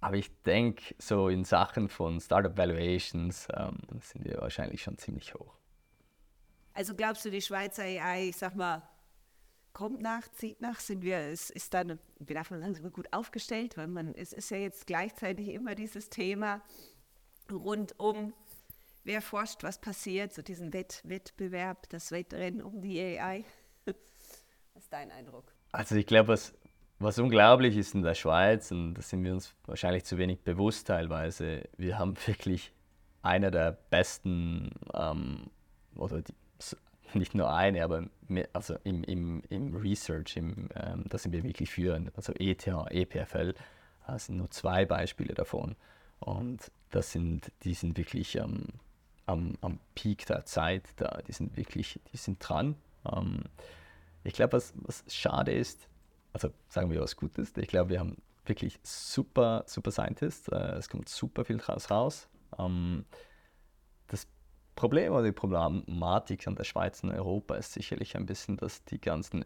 Aber 0.00 0.16
ich 0.16 0.30
denke, 0.42 0.94
so 0.98 1.28
in 1.28 1.44
Sachen 1.44 1.88
von 1.88 2.20
Startup 2.20 2.56
Valuations 2.56 3.48
ähm, 3.54 3.78
sind 4.00 4.24
wir 4.24 4.38
wahrscheinlich 4.38 4.82
schon 4.82 4.98
ziemlich 4.98 5.34
hoch. 5.34 5.59
Also 6.80 6.94
glaubst 6.94 7.26
du, 7.26 7.30
die 7.30 7.42
Schweizer 7.42 7.82
AI, 7.82 8.30
ich 8.30 8.38
sag 8.38 8.56
mal, 8.56 8.80
kommt 9.74 10.00
nach, 10.00 10.26
zieht 10.32 10.62
nach, 10.62 10.80
sind 10.80 11.02
wir, 11.02 11.18
es 11.18 11.50
ist 11.50 11.74
dann, 11.74 11.98
wir 12.18 12.42
man 12.48 12.74
sagen, 12.74 12.90
gut 12.90 13.12
aufgestellt, 13.12 13.76
weil 13.76 13.86
man, 13.86 14.14
es 14.14 14.32
ist 14.32 14.50
ja 14.50 14.56
jetzt 14.56 14.86
gleichzeitig 14.86 15.48
immer 15.48 15.74
dieses 15.74 16.08
Thema 16.08 16.62
rund 17.52 18.00
um, 18.00 18.32
wer 19.04 19.20
forscht, 19.20 19.62
was 19.62 19.78
passiert, 19.78 20.32
so 20.32 20.40
diesen 20.40 20.72
Wett, 20.72 21.02
Wettbewerb, 21.04 21.86
das 21.90 22.12
Wettrennen 22.12 22.62
um 22.62 22.80
die 22.80 22.98
AI. 22.98 23.44
was 23.84 24.84
ist 24.84 24.90
dein 24.90 25.10
Eindruck? 25.10 25.52
Also 25.72 25.96
ich 25.96 26.06
glaube, 26.06 26.28
was, 26.28 26.54
was 26.98 27.18
unglaublich 27.18 27.76
ist 27.76 27.94
in 27.94 28.00
der 28.00 28.14
Schweiz, 28.14 28.70
und 28.70 28.94
da 28.94 29.02
sind 29.02 29.22
wir 29.22 29.34
uns 29.34 29.54
wahrscheinlich 29.66 30.04
zu 30.04 30.16
wenig 30.16 30.40
bewusst 30.40 30.86
teilweise, 30.86 31.68
wir 31.76 31.98
haben 31.98 32.16
wirklich 32.26 32.72
einer 33.20 33.50
der 33.50 33.72
besten 33.72 34.70
ähm, 34.94 35.50
oder 35.94 36.22
die, 36.22 36.32
nicht 37.14 37.34
nur 37.34 37.52
eine, 37.52 37.84
aber 37.84 38.04
mehr, 38.28 38.48
also 38.52 38.76
im, 38.84 39.04
im, 39.04 39.42
im 39.48 39.76
Research, 39.76 40.36
im, 40.36 40.68
ähm, 40.74 41.04
da 41.08 41.18
sind 41.18 41.32
wir 41.32 41.42
wirklich 41.42 41.70
führend. 41.70 42.14
Also 42.16 42.32
ETH, 42.38 42.66
EPFL, 42.66 43.54
das 44.06 44.26
sind 44.26 44.36
nur 44.36 44.50
zwei 44.50 44.84
Beispiele 44.84 45.34
davon. 45.34 45.76
Und 46.18 46.70
das 46.90 47.12
sind, 47.12 47.50
die 47.62 47.74
sind 47.74 47.96
wirklich 47.96 48.36
ähm, 48.36 48.66
am, 49.26 49.56
am 49.60 49.78
Peak 49.94 50.26
der 50.26 50.44
Zeit, 50.44 50.88
da, 50.96 51.20
die 51.26 51.32
sind 51.32 51.56
wirklich, 51.56 52.00
die 52.12 52.16
sind 52.16 52.38
dran. 52.46 52.76
Ähm, 53.10 53.44
ich 54.24 54.34
glaube, 54.34 54.54
was, 54.54 54.74
was 54.76 55.04
schade 55.08 55.52
ist, 55.52 55.88
also 56.32 56.50
sagen 56.68 56.90
wir 56.90 57.00
was 57.00 57.16
Gutes, 57.16 57.56
ich 57.56 57.68
glaube, 57.68 57.90
wir 57.90 58.00
haben 58.00 58.16
wirklich 58.44 58.78
super, 58.82 59.64
super 59.66 59.90
Scientists, 59.90 60.48
äh, 60.48 60.74
es 60.76 60.88
kommt 60.88 61.08
super 61.08 61.44
viel 61.44 61.58
draus 61.58 61.90
raus. 61.90 62.28
Ähm, 62.58 63.04
das 64.08 64.26
Problem 64.76 65.12
oder 65.12 65.24
die 65.24 65.32
Problematik 65.32 66.46
an 66.46 66.54
der 66.54 66.64
Schweiz 66.64 67.02
und 67.02 67.10
Europa 67.10 67.56
ist 67.56 67.72
sicherlich 67.72 68.16
ein 68.16 68.26
bisschen, 68.26 68.56
dass 68.56 68.84
die 68.84 69.00
ganzen 69.00 69.44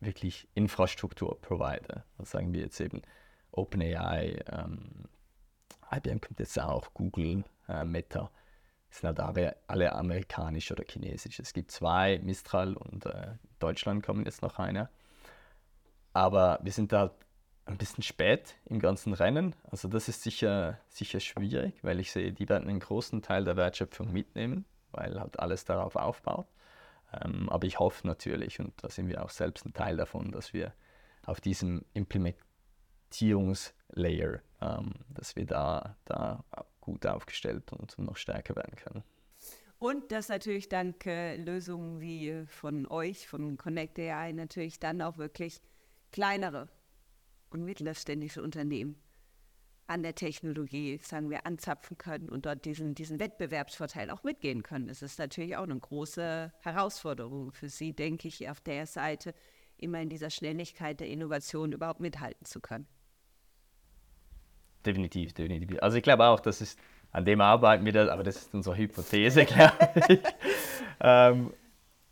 wirklich 0.00 0.48
Infrastrukturprovider, 0.54 2.04
was 2.18 2.30
sagen 2.30 2.52
wir 2.52 2.60
jetzt 2.60 2.80
eben 2.80 3.02
OpenAI, 3.52 4.44
ähm, 4.52 5.04
IBM 5.90 6.20
kommt 6.20 6.40
jetzt 6.40 6.60
auch, 6.60 6.92
Google, 6.92 7.44
äh, 7.68 7.84
Meta, 7.84 8.30
sind 8.90 9.08
halt 9.08 9.20
alle, 9.20 9.56
alle 9.66 9.92
amerikanisch 9.92 10.70
oder 10.70 10.84
chinesisch. 10.84 11.38
Es 11.38 11.52
gibt 11.52 11.70
zwei, 11.70 12.18
Mistral 12.22 12.74
und 12.74 13.06
äh, 13.06 13.34
Deutschland 13.58 14.04
kommen 14.04 14.24
jetzt 14.24 14.42
noch 14.42 14.58
einer. 14.58 14.90
Aber 16.12 16.58
wir 16.62 16.72
sind 16.72 16.92
da 16.92 17.14
ein 17.66 17.78
bisschen 17.78 18.02
spät 18.02 18.56
im 18.64 18.78
ganzen 18.78 19.12
Rennen. 19.12 19.54
Also 19.64 19.88
das 19.88 20.08
ist 20.08 20.22
sicher, 20.22 20.78
sicher 20.88 21.20
schwierig, 21.20 21.74
weil 21.82 22.00
ich 22.00 22.12
sehe, 22.12 22.32
die 22.32 22.48
werden 22.48 22.68
einen 22.68 22.80
großen 22.80 23.22
Teil 23.22 23.44
der 23.44 23.56
Wertschöpfung 23.56 24.12
mitnehmen, 24.12 24.64
weil 24.92 25.20
halt 25.20 25.40
alles 25.40 25.64
darauf 25.64 25.96
aufbaut. 25.96 26.46
Ähm, 27.12 27.48
aber 27.48 27.66
ich 27.66 27.78
hoffe 27.78 28.06
natürlich, 28.06 28.60
und 28.60 28.72
da 28.82 28.88
sind 28.88 29.08
wir 29.08 29.24
auch 29.24 29.30
selbst 29.30 29.66
ein 29.66 29.74
Teil 29.74 29.96
davon, 29.96 30.30
dass 30.30 30.52
wir 30.52 30.72
auf 31.24 31.40
diesem 31.40 31.84
Implementierungslayer, 31.92 34.40
ähm, 34.60 34.92
dass 35.08 35.36
wir 35.36 35.46
da, 35.46 35.96
da 36.04 36.44
gut 36.80 37.06
aufgestellt 37.06 37.72
und 37.72 37.98
noch 37.98 38.16
stärker 38.16 38.54
werden 38.54 38.76
können. 38.76 39.02
Und 39.78 40.12
dass 40.12 40.28
natürlich 40.28 40.68
dank 40.68 41.04
äh, 41.06 41.36
Lösungen 41.36 42.00
wie 42.00 42.44
von 42.46 42.86
euch, 42.86 43.26
von 43.28 43.56
Connect 43.56 43.98
AI, 43.98 44.32
natürlich 44.32 44.78
dann 44.78 45.02
auch 45.02 45.18
wirklich 45.18 45.60
kleinere 46.12 46.68
und 47.50 47.64
mittelständische 47.64 48.42
Unternehmen 48.42 48.96
an 49.86 50.02
der 50.02 50.14
Technologie, 50.14 50.98
sagen 50.98 51.30
wir, 51.30 51.46
anzapfen 51.46 51.96
können 51.96 52.28
und 52.28 52.46
dort 52.46 52.64
diesen, 52.64 52.94
diesen 52.94 53.20
Wettbewerbsvorteil 53.20 54.10
auch 54.10 54.24
mitgehen 54.24 54.62
können. 54.62 54.88
Das 54.88 55.02
ist 55.02 55.18
natürlich 55.18 55.56
auch 55.56 55.62
eine 55.62 55.78
große 55.78 56.52
Herausforderung 56.60 57.52
für 57.52 57.68
Sie, 57.68 57.92
denke 57.92 58.28
ich, 58.28 58.48
auf 58.50 58.60
der 58.60 58.86
Seite 58.86 59.32
immer 59.78 60.00
in 60.00 60.08
dieser 60.08 60.30
Schnelligkeit 60.30 61.00
der 61.00 61.08
Innovation 61.08 61.72
überhaupt 61.72 62.00
mithalten 62.00 62.44
zu 62.46 62.60
können. 62.60 62.86
Definitiv, 64.84 65.32
definitiv. 65.34 65.78
Also 65.82 65.96
ich 65.96 66.02
glaube 66.02 66.24
auch, 66.24 66.40
das 66.40 66.60
ist, 66.60 66.78
an 67.10 67.24
dem 67.24 67.40
arbeiten 67.40 67.84
wir, 67.84 67.92
das, 67.92 68.08
aber 68.08 68.22
das 68.22 68.36
ist 68.36 68.54
unsere 68.54 68.76
Hypothese, 68.76 69.44
glaube 69.46 69.90
ich. 70.08 70.20
ähm, 71.00 71.52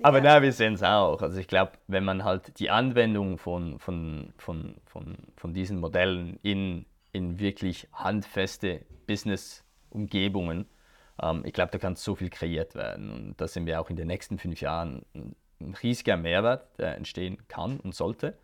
aber 0.05 0.19
ja. 0.19 0.35
na, 0.35 0.43
wir 0.43 0.53
sehen 0.53 0.75
es 0.75 0.83
auch. 0.83 1.23
Also 1.23 1.39
ich 1.39 1.49
glaube, 1.49 1.73
wenn 1.87 2.05
man 2.05 2.25
halt 2.25 2.59
die 2.59 2.69
Anwendung 2.69 3.39
von, 3.39 3.79
von, 3.79 4.35
von, 4.37 4.77
von, 4.85 5.17
von 5.35 5.55
diesen 5.55 5.81
Modellen 5.81 6.39
in, 6.43 6.85
in 7.13 7.39
wirklich 7.39 7.89
handfeste 7.91 8.85
Business-Umgebungen, 9.07 10.67
ähm, 11.23 11.43
ich 11.47 11.55
glaube, 11.55 11.71
da 11.73 11.79
kann 11.79 11.97
so 11.97 12.15
viel 12.15 12.29
kreiert 12.29 12.75
werden. 12.75 13.11
Und 13.11 13.41
da 13.41 13.49
sind 13.49 13.65
wir 13.65 13.81
auch 13.81 13.89
in 13.89 13.97
den 13.97 14.09
nächsten 14.09 14.37
fünf 14.37 14.61
Jahren 14.61 15.07
ein, 15.15 15.37
ein 15.63 15.75
riesiger 15.83 16.19
Mehrwert, 16.19 16.79
der 16.79 16.97
entstehen 16.97 17.39
kann 17.49 17.81
und 17.81 17.95
sollte. 17.95 18.37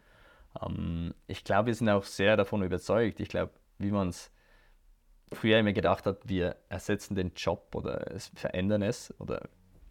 Ähm, 0.64 1.12
ich 1.26 1.44
glaube, 1.44 1.66
wir 1.66 1.74
sind 1.74 1.90
auch 1.90 2.04
sehr 2.04 2.38
davon 2.38 2.62
überzeugt. 2.62 3.20
Ich 3.20 3.28
glaube, 3.28 3.52
wie 3.76 3.90
man 3.90 4.08
es 4.08 4.30
früher 5.30 5.58
immer 5.58 5.74
gedacht 5.74 6.06
hat, 6.06 6.26
wir 6.26 6.56
ersetzen 6.70 7.16
den 7.16 7.32
Job 7.36 7.74
oder 7.74 8.10
es 8.12 8.32
verändern 8.34 8.80
es 8.80 9.14
oder 9.20 9.50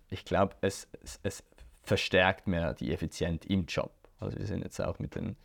ich 0.10 0.26
glaube, 0.26 0.56
es, 0.62 0.88
es, 1.04 1.20
es, 1.24 1.44
verstärkt 1.90 2.48
mehr 2.48 2.74
die 2.74 2.94
Effizienz 2.94 3.46
im 3.46 3.66
Job. 3.66 3.92
Also 4.20 4.38
wir 4.38 4.46
sind 4.46 4.64
jetzt 4.64 4.80
auch 4.80 5.00
mit 5.00 5.16
dem 5.16 5.36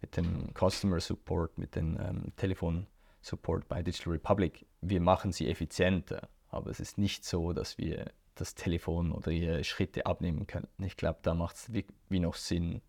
mit 0.00 0.16
den 0.16 0.52
Customer 0.58 1.00
Support, 1.00 1.58
mit 1.58 1.76
dem 1.76 1.98
ähm, 2.00 2.32
Telefon 2.36 2.86
Support 3.20 3.68
bei 3.68 3.82
Digital 3.82 4.14
Republic, 4.14 4.66
wir 4.80 5.00
machen 5.00 5.30
sie 5.32 5.48
effizienter, 5.48 6.28
aber 6.48 6.70
es 6.70 6.80
ist 6.80 6.98
nicht 6.98 7.24
so, 7.24 7.52
dass 7.52 7.78
wir 7.78 8.10
das 8.34 8.54
Telefon 8.54 9.12
oder 9.12 9.30
ihre 9.30 9.62
Schritte 9.62 10.06
abnehmen 10.06 10.46
können. 10.48 10.66
Ich 10.78 10.96
glaube, 10.96 11.20
da 11.22 11.34
macht 11.34 11.56
es 11.56 11.72
wie, 11.72 11.86
wie 12.08 12.18
noch 12.18 12.34
Sinn 12.34 12.82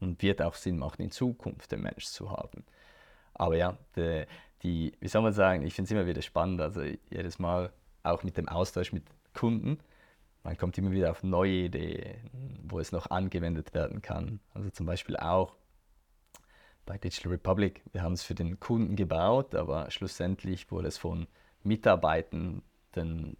und 0.00 0.20
wird 0.22 0.42
auch 0.42 0.54
Sinn 0.54 0.78
machen, 0.78 1.02
in 1.02 1.10
Zukunft 1.12 1.70
den 1.70 1.82
Mensch 1.82 2.06
zu 2.06 2.30
haben. 2.30 2.64
Aber 3.34 3.56
ja, 3.56 3.78
die, 3.94 4.24
die 4.62 4.92
wie 4.98 5.08
soll 5.08 5.22
man 5.22 5.32
sagen, 5.32 5.62
ich 5.62 5.74
finde 5.74 5.86
es 5.86 5.92
immer 5.92 6.06
wieder 6.06 6.22
spannend, 6.22 6.60
also 6.60 6.82
jedes 6.82 7.38
Mal 7.38 7.72
auch 8.02 8.24
mit 8.24 8.36
dem 8.36 8.48
Austausch 8.48 8.92
mit 8.92 9.04
Kunden, 9.32 9.78
man 10.48 10.56
kommt 10.56 10.78
immer 10.78 10.92
wieder 10.92 11.10
auf 11.10 11.22
neue 11.22 11.66
Ideen, 11.66 12.30
wo 12.62 12.80
es 12.80 12.90
noch 12.90 13.10
angewendet 13.10 13.74
werden 13.74 14.00
kann. 14.00 14.40
Also 14.54 14.70
zum 14.70 14.86
Beispiel 14.86 15.14
auch 15.18 15.54
bei 16.86 16.96
Digital 16.96 17.32
Republic, 17.32 17.82
wir 17.92 18.00
haben 18.00 18.14
es 18.14 18.22
für 18.22 18.34
den 18.34 18.58
Kunden 18.58 18.96
gebaut, 18.96 19.54
aber 19.54 19.90
schlussendlich 19.90 20.70
wurde 20.70 20.88
es 20.88 20.96
von 20.96 21.26
Mitarbeitern 21.64 22.62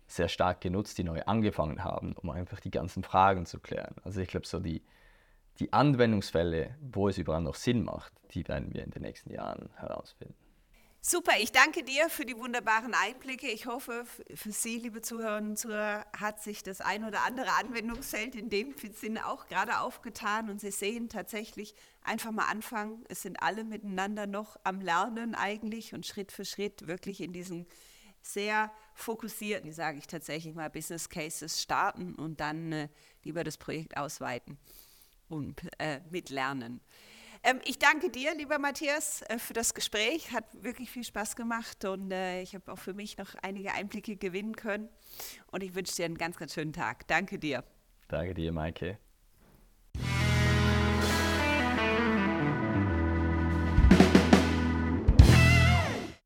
sehr 0.06 0.28
stark 0.28 0.60
genutzt, 0.60 0.98
die 0.98 1.04
neu 1.04 1.22
angefangen 1.22 1.82
haben, 1.82 2.12
um 2.12 2.28
einfach 2.28 2.60
die 2.60 2.70
ganzen 2.70 3.02
Fragen 3.02 3.46
zu 3.46 3.58
klären. 3.58 3.96
Also 4.04 4.20
ich 4.20 4.28
glaube, 4.28 4.46
so 4.46 4.60
die, 4.60 4.82
die 5.60 5.72
Anwendungsfälle, 5.72 6.76
wo 6.92 7.08
es 7.08 7.16
überall 7.16 7.40
noch 7.40 7.54
Sinn 7.54 7.84
macht, 7.84 8.12
die 8.32 8.46
werden 8.46 8.74
wir 8.74 8.84
in 8.84 8.90
den 8.90 9.00
nächsten 9.00 9.32
Jahren 9.32 9.70
herausfinden. 9.76 10.47
Super, 11.10 11.32
ich 11.40 11.52
danke 11.52 11.84
dir 11.84 12.10
für 12.10 12.26
die 12.26 12.36
wunderbaren 12.36 12.92
Einblicke. 12.92 13.48
Ich 13.48 13.64
hoffe, 13.64 14.04
für 14.34 14.52
Sie, 14.52 14.76
liebe 14.76 15.00
Zuhörerinnen 15.00 15.52
und 15.52 15.56
Zuhörer, 15.56 16.04
hat 16.14 16.42
sich 16.42 16.62
das 16.62 16.82
ein 16.82 17.02
oder 17.02 17.24
andere 17.24 17.50
Anwendungsfeld 17.52 18.34
in 18.34 18.50
dem 18.50 18.74
Sinne 18.92 19.26
auch 19.26 19.46
gerade 19.46 19.80
aufgetan 19.80 20.50
und 20.50 20.60
Sie 20.60 20.70
sehen 20.70 21.08
tatsächlich 21.08 21.74
einfach 22.02 22.30
mal 22.30 22.44
anfangen. 22.44 23.06
Es 23.08 23.22
sind 23.22 23.42
alle 23.42 23.64
miteinander 23.64 24.26
noch 24.26 24.58
am 24.64 24.82
Lernen 24.82 25.34
eigentlich 25.34 25.94
und 25.94 26.04
Schritt 26.04 26.30
für 26.30 26.44
Schritt 26.44 26.86
wirklich 26.88 27.22
in 27.22 27.32
diesen 27.32 27.64
sehr 28.20 28.70
fokussierten, 28.92 29.72
sage 29.72 29.96
ich 29.96 30.08
tatsächlich 30.08 30.54
mal, 30.54 30.68
Business 30.68 31.08
Cases 31.08 31.62
starten 31.62 32.16
und 32.16 32.38
dann 32.38 32.70
äh, 32.72 32.88
lieber 33.24 33.44
das 33.44 33.56
Projekt 33.56 33.96
ausweiten 33.96 34.58
und 35.30 35.62
äh, 35.78 36.00
mitlernen. 36.10 36.82
Ähm, 37.42 37.60
ich 37.64 37.78
danke 37.78 38.10
dir, 38.10 38.34
lieber 38.34 38.58
Matthias, 38.58 39.22
äh, 39.22 39.38
für 39.38 39.52
das 39.52 39.74
Gespräch. 39.74 40.32
Hat 40.32 40.44
wirklich 40.62 40.90
viel 40.90 41.04
Spaß 41.04 41.36
gemacht 41.36 41.84
und 41.84 42.10
äh, 42.10 42.42
ich 42.42 42.54
habe 42.54 42.72
auch 42.72 42.78
für 42.78 42.94
mich 42.94 43.18
noch 43.18 43.34
einige 43.42 43.72
Einblicke 43.72 44.16
gewinnen 44.16 44.56
können. 44.56 44.88
Und 45.50 45.62
ich 45.62 45.74
wünsche 45.74 45.94
dir 45.96 46.04
einen 46.04 46.18
ganz, 46.18 46.36
ganz 46.36 46.54
schönen 46.54 46.72
Tag. 46.72 47.06
Danke 47.08 47.38
dir. 47.38 47.64
Danke 48.08 48.34
dir, 48.34 48.52
Maike. 48.52 48.98